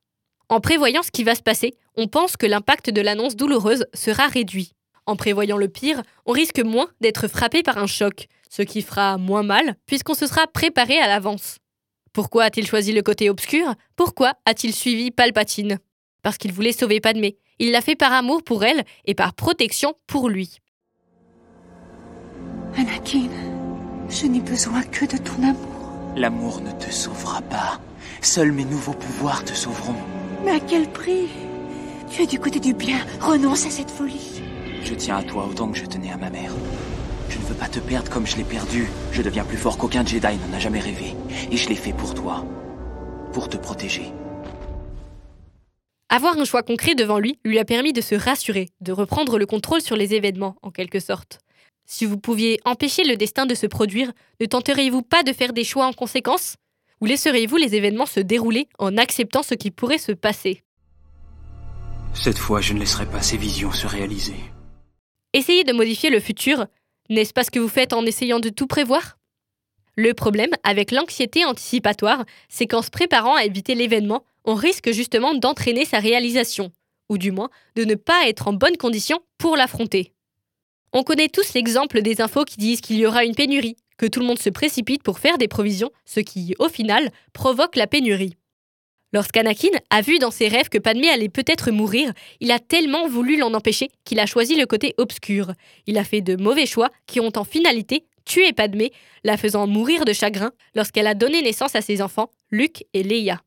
En 0.53 0.61
prévoyant 0.61 1.03
ce 1.03 1.11
qui 1.11 1.25
va 1.25 1.35
se 1.35 1.41
passer, 1.41 1.73
on 1.97 2.09
pense 2.09 2.37
que 2.37 2.45
l'impact 2.45 2.91
de 2.91 3.01
l'annonce 3.01 3.37
douloureuse 3.37 3.87
sera 3.95 4.27
réduit. 4.27 4.73
En 5.07 5.17
prévoyant 5.17 5.57
le 5.57 5.69
pire, 5.69 6.03
on 6.27 6.33
risque 6.33 6.61
moins 6.61 6.89
d'être 7.01 7.27
frappé 7.27 7.63
par 7.63 7.79
un 7.79 7.87
choc, 7.87 8.29
ce 8.51 8.61
qui 8.61 8.83
fera 8.83 9.17
moins 9.17 9.43
mal 9.43 9.77
puisqu'on 9.87 10.13
se 10.13 10.27
sera 10.27 10.47
préparé 10.47 10.99
à 10.99 11.09
l'avance. 11.09 11.57
Pourquoi 12.13 12.45
a-t-il 12.45 12.67
choisi 12.67 12.93
le 12.93 13.01
côté 13.01 13.31
obscur? 13.31 13.75
Pourquoi 13.97 14.35
a-t-il 14.45 14.75
suivi 14.75 15.11
Palpatine? 15.11 15.79
Parce 16.23 16.37
qu'il 16.37 16.53
voulait 16.53 16.73
sauver 16.73 17.01
Padmé. 17.01 17.39
Il 17.59 17.71
l'a 17.71 17.81
fait 17.81 17.97
par 17.97 18.13
amour 18.13 18.45
pour 18.45 18.63
elle 18.63 18.85
et 19.07 19.15
par 19.15 19.33
protection 19.33 19.95
pour 20.07 20.29
lui. 20.29 20.59
Anakin, 22.77 23.31
je 24.11 24.27
n'ai 24.27 24.41
besoin 24.41 24.83
que 24.83 25.07
de 25.07 25.17
ton 25.17 25.43
amour. 25.43 26.13
L'amour 26.15 26.61
ne 26.61 26.73
te 26.73 26.91
sauvera 26.91 27.41
pas. 27.41 27.81
Seuls 28.21 28.53
mes 28.53 28.67
nouveaux 28.67 28.93
pouvoirs 28.93 29.47
te 29.47 29.55
sauveront. 29.55 29.97
Mais 30.45 30.53
à 30.53 30.61
quel 30.61 30.89
prix 30.89 31.29
Tu 32.11 32.23
es 32.23 32.27
du 32.27 32.39
côté 32.39 32.59
du 32.59 32.75
bien. 32.75 32.99
Renonce 33.21 33.67
à 33.67 33.71
cette 33.71 33.91
folie. 33.91 34.43
Je 34.85 34.95
tiens 34.95 35.19
à 35.19 35.23
toi 35.23 35.47
autant 35.49 35.71
que 35.71 35.79
je 35.79 35.87
tenais 35.87 36.11
à 36.11 36.17
ma 36.17 36.31
mère. 36.31 36.53
Je 37.29 37.39
ne 37.39 37.45
veux 37.45 37.55
pas 37.55 37.69
te 37.69 37.79
perdre 37.79 38.11
comme 38.11 38.27
je 38.27 38.37
l'ai 38.37 38.45
perdu. 38.45 38.89
Je 39.13 39.23
deviens 39.23 39.45
plus 39.45 39.57
fort 39.57 39.79
qu'aucun 39.79 40.05
Jedi 40.05 40.21
n'en 40.21 40.57
a 40.57 40.59
jamais 40.59 40.81
rêvé. 40.81 41.15
Et 41.51 41.57
je 41.57 41.69
l'ai 41.69 41.77
fait 41.77 41.93
pour 41.93 42.15
toi. 42.15 42.45
Pour 43.33 43.49
te 43.49 43.57
protéger. 43.57 44.13
Avoir 46.09 46.37
un 46.37 46.45
choix 46.45 46.63
concret 46.63 46.95
devant 46.95 47.19
lui 47.19 47.39
lui 47.45 47.59
a 47.59 47.65
permis 47.65 47.95
de 47.95 48.03
se 48.03 48.15
rassurer, 48.15 48.69
de 48.81 48.93
reprendre 48.93 49.39
le 49.39 49.47
contrôle 49.47 49.81
sur 49.81 49.97
les 49.97 50.13
événements, 50.13 50.57
en 50.61 50.71
quelque 50.71 51.01
sorte. 51.01 51.39
Si 51.87 52.05
vous 52.05 52.19
pouviez 52.19 52.61
empêcher 52.65 53.05
le 53.05 53.17
destin 53.17 53.47
de 53.47 53.55
se 53.55 53.67
produire, 53.67 54.13
ne 54.41 54.47
tenteriez-vous 54.47 55.03
pas 55.03 55.23
de 55.23 55.33
faire 55.33 55.53
des 55.53 55.65
choix 55.65 55.87
en 55.87 55.93
conséquence? 55.93 56.57
Ou 57.03 57.05
laisseriez-vous 57.05 57.57
les 57.57 57.75
événements 57.75 58.07
se 58.07 58.21
dérouler 58.21 58.69
en 58.79 58.97
acceptant 58.97 59.43
ce 59.43 59.55
qui 59.55 59.73
pourrait 59.73 59.99
se 59.99 60.13
passer? 60.13 60.63
Cette 62.15 62.39
fois, 62.39 62.61
je 62.61 62.75
ne 62.75 62.79
laisserai 62.79 63.07
pas 63.07 63.21
ces 63.21 63.37
visions 63.37 63.73
se 63.73 63.89
réaliser. 63.89 64.37
Essayez 65.33 65.65
de 65.65 65.73
modifier 65.73 66.11
le 66.11 66.21
futur, 66.21 66.69
n'est-ce 67.11 67.33
pas 67.33 67.43
ce 67.43 67.51
que 67.51 67.59
vous 67.59 67.69
faites 67.69 67.93
en 67.93 68.07
essayant 68.07 68.39
de 68.39 68.51
tout 68.51 68.69
prévoir? 68.69 69.19
Le 69.97 70.15
problème 70.15 70.53
avec 70.63 70.93
l'anxiété 70.93 71.45
anticipatoire, 71.45 72.25
c'est 72.49 72.69
qu'en 72.69 72.83
se 72.83 72.91
préparant 72.91 73.35
à 73.35 73.45
éviter 73.45 73.75
l'événement, 73.75 74.23
on 74.45 74.55
risque 74.55 74.93
justement 74.93 75.35
d'entraîner 75.35 75.85
sa 75.85 75.99
réalisation, 75.99 76.71
ou 77.09 77.19
du 77.19 77.33
moins 77.33 77.51
de 77.75 77.85
ne 77.85 77.97
pas 77.97 78.29
être 78.29 78.47
en 78.47 78.53
bonne 78.53 78.77
condition 78.77 79.19
pour 79.39 79.57
l'affronter. 79.57 80.13
On 80.93 81.03
connaît 81.03 81.29
tous 81.29 81.55
l'exemple 81.55 82.01
des 82.01 82.21
infos 82.21 82.45
qui 82.45 82.59
disent 82.59 82.81
qu'il 82.81 82.99
y 82.99 83.07
aura 83.07 83.25
une 83.25 83.35
pénurie, 83.35 83.77
que 84.03 84.09
tout 84.09 84.19
le 84.19 84.27
monde 84.27 84.41
se 84.41 84.51
précipite 84.51 85.05
pour 85.05 85.21
faire 85.21 85.39
des 85.39 85.47
provisions, 85.47 85.93
ce 86.07 86.19
qui, 86.19 86.57
au 86.59 86.69
final, 86.69 87.13
provoque 87.33 87.77
la 87.77 87.87
pénurie. 87.87 88.35
Lorsqu'Anakin 89.13 89.69
a 89.91 90.01
vu 90.01 90.19
dans 90.19 90.33
ses 90.33 90.49
rêves 90.49 90.71
que 90.71 90.79
Padmé 90.79 91.09
allait 91.09 91.29
peut-être 91.29 91.71
mourir, 91.71 92.13
il 92.41 92.51
a 92.51 92.59
tellement 92.59 93.07
voulu 93.07 93.37
l'en 93.37 93.55
empêcher 93.55 93.91
qu'il 94.05 94.19
a 94.19 94.27
choisi 94.27 94.57
le 94.57 94.67
côté 94.67 94.95
obscur. 94.99 95.53
Il 95.87 95.99
a 95.99 96.05
fait 96.05 96.21
de 96.21 96.35
mauvais 96.35 96.67
choix 96.67 96.91
qui 97.07 97.21
ont 97.21 97.31
en 97.37 97.45
finalité 97.45 98.05
tué 98.25 98.53
Padmé, 98.53 98.93
la 99.23 99.37
faisant 99.37 99.69
mourir 99.69 100.05
de 100.05 100.13
chagrin 100.13 100.51
lorsqu'elle 100.75 101.07
a 101.07 101.15
donné 101.15 101.41
naissance 101.41 101.77
à 101.77 101.81
ses 101.81 102.03
enfants, 102.03 102.31
Luke 102.51 102.85
et 102.95 103.05
Leia. 103.05 103.41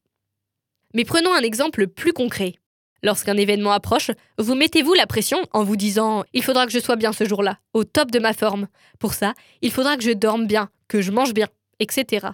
Mais 0.93 1.03
prenons 1.03 1.33
un 1.33 1.41
exemple 1.41 1.87
plus 1.87 2.13
concret. 2.13 2.53
Lorsqu'un 3.03 3.37
événement 3.37 3.71
approche, 3.71 4.11
vous 4.37 4.55
mettez-vous 4.55 4.93
la 4.93 5.07
pression 5.07 5.37
en 5.51 5.63
vous 5.63 5.75
disant⁇ 5.75 6.21
Il 6.33 6.43
faudra 6.43 6.65
que 6.65 6.71
je 6.71 6.79
sois 6.79 6.95
bien 6.95 7.13
ce 7.13 7.25
jour-là, 7.25 7.59
au 7.73 7.83
top 7.83 8.11
de 8.11 8.19
ma 8.19 8.33
forme. 8.33 8.67
Pour 8.99 9.13
ça, 9.13 9.33
il 9.61 9.71
faudra 9.71 9.97
que 9.97 10.03
je 10.03 10.11
dorme 10.11 10.47
bien, 10.47 10.69
que 10.87 11.01
je 11.01 11.11
mange 11.11 11.33
bien, 11.33 11.47
etc.⁇ 11.79 12.27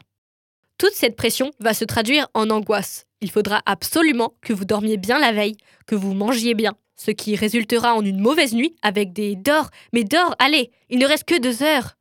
toute 0.82 0.94
cette 0.94 1.16
pression 1.16 1.52
va 1.60 1.76
se 1.76 1.86
traduire 1.86 2.28
en 2.34 2.50
angoisse. 2.50 3.06
Il 3.22 3.30
faudra 3.30 3.62
absolument 3.68 4.34
que 4.42 4.52
vous 4.52 4.66
dormiez 4.66 4.98
bien 4.98 5.20
la 5.20 5.32
veille, 5.32 5.58
que 5.86 5.94
vous 5.94 6.16
mangiez 6.16 6.56
bien, 6.56 6.74
ce 6.96 7.12
qui 7.12 7.36
résultera 7.36 7.94
en 7.94 8.04
une 8.04 8.20
mauvaise 8.20 8.56
nuit 8.56 8.76
avec 8.82 9.14
des 9.14 9.36
dors, 9.36 9.70
mais 9.94 10.04
dors, 10.04 10.36
allez, 10.40 10.72
il 10.90 10.98
ne 10.98 11.06
reste 11.06 11.26
que 11.26 11.40
deux 11.40 11.62
heures. 11.62 11.98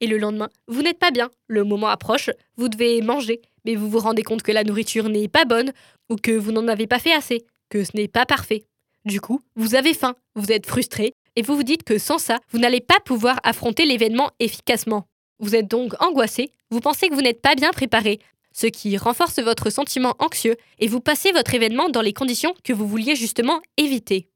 Et 0.00 0.06
le 0.06 0.16
lendemain, 0.16 0.48
vous 0.68 0.80
n'êtes 0.80 0.98
pas 0.98 1.10
bien, 1.10 1.28
le 1.48 1.64
moment 1.64 1.88
approche, 1.88 2.30
vous 2.56 2.70
devez 2.70 3.02
manger, 3.02 3.42
mais 3.66 3.74
vous 3.74 3.90
vous 3.90 3.98
rendez 3.98 4.22
compte 4.22 4.42
que 4.42 4.52
la 4.52 4.64
nourriture 4.64 5.10
n'est 5.10 5.28
pas 5.28 5.44
bonne, 5.44 5.72
ou 6.08 6.16
que 6.16 6.32
vous 6.32 6.50
n'en 6.50 6.66
avez 6.66 6.86
pas 6.86 7.00
fait 7.00 7.12
assez, 7.12 7.44
ce 7.82 7.96
n'est 7.96 8.08
pas 8.08 8.26
parfait. 8.26 8.64
Du 9.04 9.20
coup, 9.20 9.40
vous 9.56 9.74
avez 9.74 9.94
faim, 9.94 10.14
vous 10.34 10.52
êtes 10.52 10.66
frustré, 10.66 11.14
et 11.36 11.42
vous 11.42 11.56
vous 11.56 11.64
dites 11.64 11.82
que 11.82 11.98
sans 11.98 12.18
ça, 12.18 12.38
vous 12.50 12.58
n'allez 12.58 12.80
pas 12.80 13.00
pouvoir 13.04 13.40
affronter 13.42 13.84
l'événement 13.86 14.30
efficacement. 14.38 15.08
Vous 15.40 15.56
êtes 15.56 15.68
donc 15.68 16.00
angoissé, 16.00 16.52
vous 16.70 16.80
pensez 16.80 17.08
que 17.08 17.14
vous 17.14 17.22
n'êtes 17.22 17.42
pas 17.42 17.54
bien 17.54 17.72
préparé, 17.72 18.20
ce 18.52 18.66
qui 18.66 18.96
renforce 18.96 19.40
votre 19.40 19.68
sentiment 19.68 20.14
anxieux 20.20 20.56
et 20.78 20.86
vous 20.86 21.00
passez 21.00 21.32
votre 21.32 21.54
événement 21.54 21.88
dans 21.88 22.02
les 22.02 22.12
conditions 22.12 22.54
que 22.62 22.72
vous 22.72 22.86
vouliez 22.86 23.16
justement 23.16 23.60
éviter. 23.76 24.28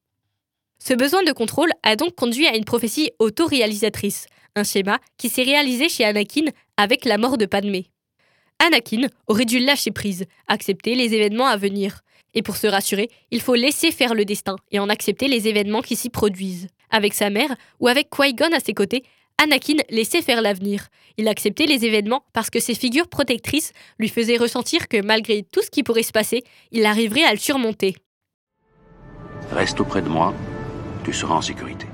Ce 0.85 0.92
besoin 0.94 1.22
de 1.22 1.33
contrôle 1.33 1.70
a 1.83 1.96
donc 1.96 2.14
conduit 2.14 2.46
à 2.46 2.57
une 2.57 2.64
prophétie 2.64 3.11
autoréalisatrice, 3.18 4.27
un 4.57 4.64
schéma 4.64 4.98
qui 5.16 5.29
s'est 5.29 5.42
réalisé 5.42 5.88
chez 5.88 6.05
Anakin 6.05 6.46
avec 6.77 7.05
la 7.05 7.18
mort 7.18 7.38
de 7.38 7.46
Padmé. 7.46 7.90
Anakin 8.59 9.07
aurait 9.29 9.44
dû 9.44 9.61
lâcher 9.61 9.92
prise, 9.92 10.27
accepter 10.48 10.94
les 10.94 11.14
événements 11.14 11.46
à 11.46 11.57
venir. 11.57 12.01
Et 12.35 12.43
pour 12.43 12.57
se 12.57 12.67
rassurer, 12.67 13.09
il 13.31 13.41
faut 13.41 13.55
laisser 13.55 13.91
faire 13.91 14.14
le 14.14 14.25
destin 14.25 14.57
et 14.71 14.79
en 14.79 14.88
accepter 14.88 15.29
les 15.29 15.49
événements 15.49 15.83
qui 15.83 15.97
s'y 15.97 16.11
produisent. 16.11 16.69
Avec 16.91 17.14
sa 17.14 17.31
mère 17.31 17.55
ou 17.81 17.88
avec 17.88 18.09
Qui-Gon 18.11 18.53
à 18.53 18.61
ses 18.61 18.75
côtés, 18.75 19.05
Anakin 19.43 19.77
laissait 19.88 20.23
faire 20.23 20.43
l'avenir. 20.43 20.88
Il 21.17 21.29
acceptait 21.29 21.67
les 21.67 21.85
événements 21.85 22.25
parce 22.33 22.51
que 22.51 22.61
ses 22.61 22.75
figures 22.75 23.09
protectrices 23.09 23.73
lui 23.99 24.09
faisaient 24.09 24.37
ressentir 24.37 24.88
que 24.88 25.01
malgré 25.01 25.43
tout 25.43 25.62
ce 25.62 25.71
qui 25.71 25.83
pourrait 25.83 26.03
se 26.03 26.12
passer, 26.12 26.43
il 26.73 26.85
arriverait 26.85 27.25
à 27.25 27.33
le 27.33 27.38
surmonter. 27.38 27.95
Reste 29.53 29.81
auprès 29.81 30.03
de 30.03 30.09
moi, 30.09 30.35
tu 31.05 31.12
seras 31.12 31.37
en 31.37 31.43
sécurité. 31.43 31.87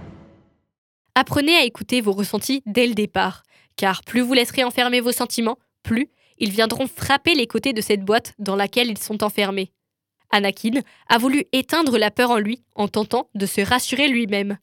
Apprenez 1.15 1.55
à 1.55 1.65
écouter 1.65 2.01
vos 2.01 2.13
ressentis 2.13 2.63
dès 2.67 2.87
le 2.87 2.95
départ, 2.95 3.43
car 3.77 4.03
plus 4.03 4.21
vous 4.21 4.33
laisserez 4.33 4.65
enfermer 4.65 5.01
vos 5.01 5.13
sentiments, 5.13 5.59
plus 5.83 6.09
ils 6.39 6.51
viendront 6.51 6.89
frapper 6.89 7.35
les 7.35 7.47
côtés 7.47 7.73
de 7.73 7.81
cette 7.81 8.05
boîte 8.05 8.33
dans 8.39 8.57
laquelle 8.57 8.89
ils 8.89 8.99
sont 8.99 9.23
enfermés. 9.23 9.71
Anakin 10.35 10.81
a 11.09 11.19
voulu 11.19 11.45
éteindre 11.53 11.97
la 11.97 12.11
peur 12.11 12.33
en 12.33 12.39
lui 12.39 12.63
en 12.75 12.89
tentant 12.89 13.31
de 13.37 13.47
se 13.47 13.61
rassurer 13.61 14.09
lui-même. 14.09 14.59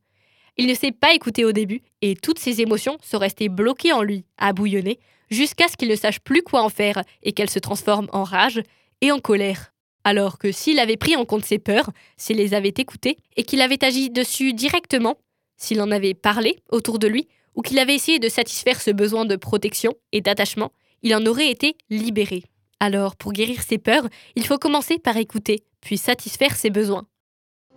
Il 0.57 0.67
ne 0.67 0.73
s'est 0.73 0.91
pas 0.91 1.13
écouté 1.13 1.45
au 1.45 1.53
début 1.53 1.81
et 2.01 2.15
toutes 2.15 2.39
ses 2.39 2.59
émotions 2.61 2.97
sont 3.01 3.17
restées 3.17 3.47
bloquées 3.47 3.93
en 3.93 4.03
lui, 4.03 4.25
à 4.37 4.51
bouillonner, 4.51 4.99
jusqu'à 5.29 5.69
ce 5.69 5.77
qu'il 5.77 5.87
ne 5.87 5.95
sache 5.95 6.19
plus 6.19 6.43
quoi 6.43 6.61
en 6.61 6.69
faire 6.69 7.01
et 7.23 7.31
qu'elles 7.31 7.49
se 7.49 7.59
transforment 7.59 8.09
en 8.11 8.23
rage 8.23 8.61
et 8.99 9.13
en 9.13 9.19
colère. 9.19 9.73
Alors 10.03 10.37
que 10.37 10.51
s'il 10.51 10.77
avait 10.77 10.97
pris 10.97 11.15
en 11.15 11.23
compte 11.23 11.45
ses 11.45 11.59
peurs, 11.59 11.91
s'il 12.17 12.37
les 12.37 12.53
avait 12.53 12.73
écoutées 12.75 13.17
et 13.37 13.43
qu'il 13.43 13.61
avait 13.61 13.83
agi 13.83 14.09
dessus 14.09 14.51
directement, 14.51 15.17
s'il 15.55 15.81
en 15.81 15.91
avait 15.91 16.15
parlé 16.15 16.57
autour 16.69 16.99
de 16.99 17.07
lui 17.07 17.29
ou 17.55 17.61
qu'il 17.61 17.79
avait 17.79 17.95
essayé 17.95 18.19
de 18.19 18.27
satisfaire 18.27 18.81
ce 18.81 18.91
besoin 18.91 19.23
de 19.23 19.37
protection 19.37 19.93
et 20.11 20.19
d'attachement, 20.19 20.73
il 21.01 21.15
en 21.15 21.25
aurait 21.25 21.49
été 21.49 21.77
libéré. 21.89 22.43
Alors, 22.81 23.15
pour 23.15 23.31
guérir 23.31 23.61
ses 23.61 23.77
peurs, 23.77 24.07
il 24.35 24.43
faut 24.43 24.57
commencer 24.57 24.97
par 24.97 25.15
écouter, 25.15 25.63
puis 25.81 25.99
satisfaire 25.99 26.55
ses 26.55 26.71
besoins. 26.71 27.05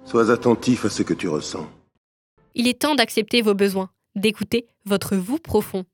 Sois 0.07 0.31
attentif 0.31 0.87
à 0.87 0.89
ce 0.89 1.03
que 1.03 1.13
tu 1.13 1.29
ressens. 1.29 1.69
Il 2.55 2.67
est 2.69 2.81
temps 2.81 2.95
d'accepter 2.95 3.43
vos 3.43 3.53
besoins, 3.53 3.91
d'écouter 4.15 4.67
votre 4.87 5.15
vous 5.15 5.39
profond. 5.39 5.85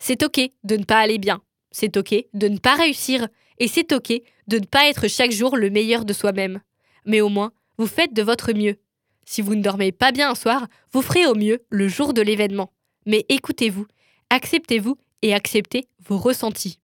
C'est 0.00 0.24
ok 0.24 0.40
de 0.64 0.76
ne 0.76 0.82
pas 0.82 0.98
aller 0.98 1.18
bien, 1.18 1.42
c'est 1.70 1.96
ok 1.96 2.12
de 2.34 2.48
ne 2.48 2.58
pas 2.58 2.74
réussir, 2.74 3.28
et 3.60 3.68
c'est 3.68 3.92
ok 3.92 4.12
de 4.48 4.58
ne 4.58 4.66
pas 4.66 4.88
être 4.88 5.06
chaque 5.06 5.30
jour 5.30 5.56
le 5.56 5.70
meilleur 5.70 6.04
de 6.04 6.12
soi-même. 6.12 6.60
Mais 7.04 7.20
au 7.20 7.28
moins, 7.28 7.52
vous 7.78 7.86
faites 7.86 8.14
de 8.14 8.22
votre 8.22 8.52
mieux. 8.52 8.78
Si 9.24 9.42
vous 9.42 9.54
ne 9.54 9.62
dormez 9.62 9.92
pas 9.92 10.10
bien 10.10 10.30
un 10.30 10.34
soir, 10.34 10.66
vous 10.92 11.02
ferez 11.02 11.28
au 11.28 11.36
mieux 11.36 11.64
le 11.70 11.86
jour 11.86 12.14
de 12.14 12.20
l'événement. 12.20 12.72
Mais 13.06 13.26
écoutez-vous, 13.28 13.86
acceptez-vous 14.30 14.96
et 15.22 15.34
acceptez 15.34 15.86
vos 16.08 16.18
ressentis. 16.18 16.80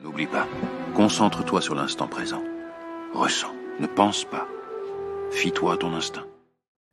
N'oublie 0.00 0.26
pas, 0.26 0.48
concentre-toi 0.98 1.62
sur 1.62 1.76
l'instant 1.76 2.08
présent. 2.08 2.42
Ressens, 3.14 3.54
ne 3.78 3.86
pense 3.86 4.24
pas. 4.24 4.48
Fie-toi 5.30 5.74
à 5.74 5.76
ton 5.76 5.94
instinct. 5.94 6.26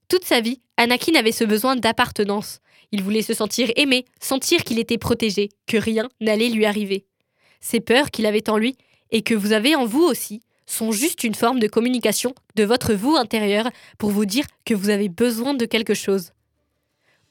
Toute 0.09 0.23
sa 0.23 0.41
vie, 0.41 0.61
Anakin 0.77 1.15
avait 1.15 1.31
ce 1.31 1.43
besoin 1.43 1.75
d'appartenance. 1.75 2.59
Il 2.91 3.01
voulait 3.01 3.23
se 3.23 3.33
sentir 3.33 3.71
aimé, 3.77 4.05
sentir 4.21 4.63
qu'il 4.63 4.77
était 4.77 4.99
protégé, 4.99 5.49
que 5.65 5.77
rien 5.77 6.07
n'allait 6.21 6.49
lui 6.49 6.67
arriver. 6.67 7.07
Ces 7.61 7.79
peurs 7.79 8.11
qu'il 8.11 8.27
avait 8.27 8.47
en 8.47 8.57
lui, 8.57 8.77
et 9.09 9.23
que 9.23 9.33
vous 9.33 9.53
avez 9.53 9.75
en 9.75 9.87
vous 9.87 10.03
aussi, 10.03 10.41
sont 10.67 10.91
juste 10.91 11.23
une 11.23 11.33
forme 11.33 11.59
de 11.59 11.67
communication 11.67 12.35
de 12.53 12.63
votre 12.63 12.93
vous 12.93 13.15
intérieur 13.15 13.71
pour 13.97 14.11
vous 14.11 14.25
dire 14.25 14.45
que 14.65 14.75
vous 14.75 14.89
avez 14.89 15.09
besoin 15.09 15.55
de 15.55 15.65
quelque 15.65 15.95
chose. 15.95 16.29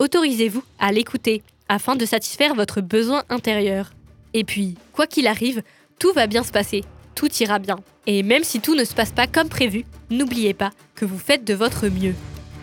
Autorisez-vous 0.00 0.64
à 0.80 0.90
l'écouter 0.90 1.44
afin 1.68 1.94
de 1.94 2.04
satisfaire 2.04 2.56
votre 2.56 2.80
besoin 2.80 3.22
intérieur. 3.28 3.92
Et 4.32 4.42
puis, 4.42 4.74
quoi 4.92 5.06
qu'il 5.06 5.28
arrive, 5.28 5.62
tout 5.98 6.12
va 6.12 6.26
bien 6.26 6.42
se 6.42 6.52
passer, 6.52 6.84
tout 7.14 7.28
ira 7.40 7.58
bien. 7.58 7.76
Et 8.06 8.22
même 8.22 8.44
si 8.44 8.60
tout 8.60 8.74
ne 8.74 8.84
se 8.84 8.94
passe 8.94 9.12
pas 9.12 9.26
comme 9.26 9.48
prévu, 9.48 9.84
n'oubliez 10.10 10.54
pas 10.54 10.70
que 10.94 11.04
vous 11.04 11.18
faites 11.18 11.44
de 11.44 11.54
votre 11.54 11.88
mieux. 11.88 12.14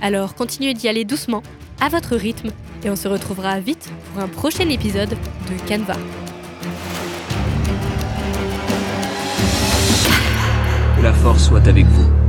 Alors 0.01 0.35
continuez 0.35 0.73
d'y 0.73 0.87
aller 0.87 1.05
doucement, 1.05 1.43
à 1.79 1.89
votre 1.89 2.15
rythme, 2.15 2.49
et 2.83 2.89
on 2.89 2.95
se 2.95 3.07
retrouvera 3.07 3.59
vite 3.59 3.89
pour 4.13 4.23
un 4.23 4.27
prochain 4.27 4.69
épisode 4.69 5.09
de 5.09 5.67
Canva. 5.67 5.97
Que 10.97 11.01
la 11.01 11.13
force 11.13 11.47
soit 11.47 11.67
avec 11.67 11.85
vous. 11.85 12.20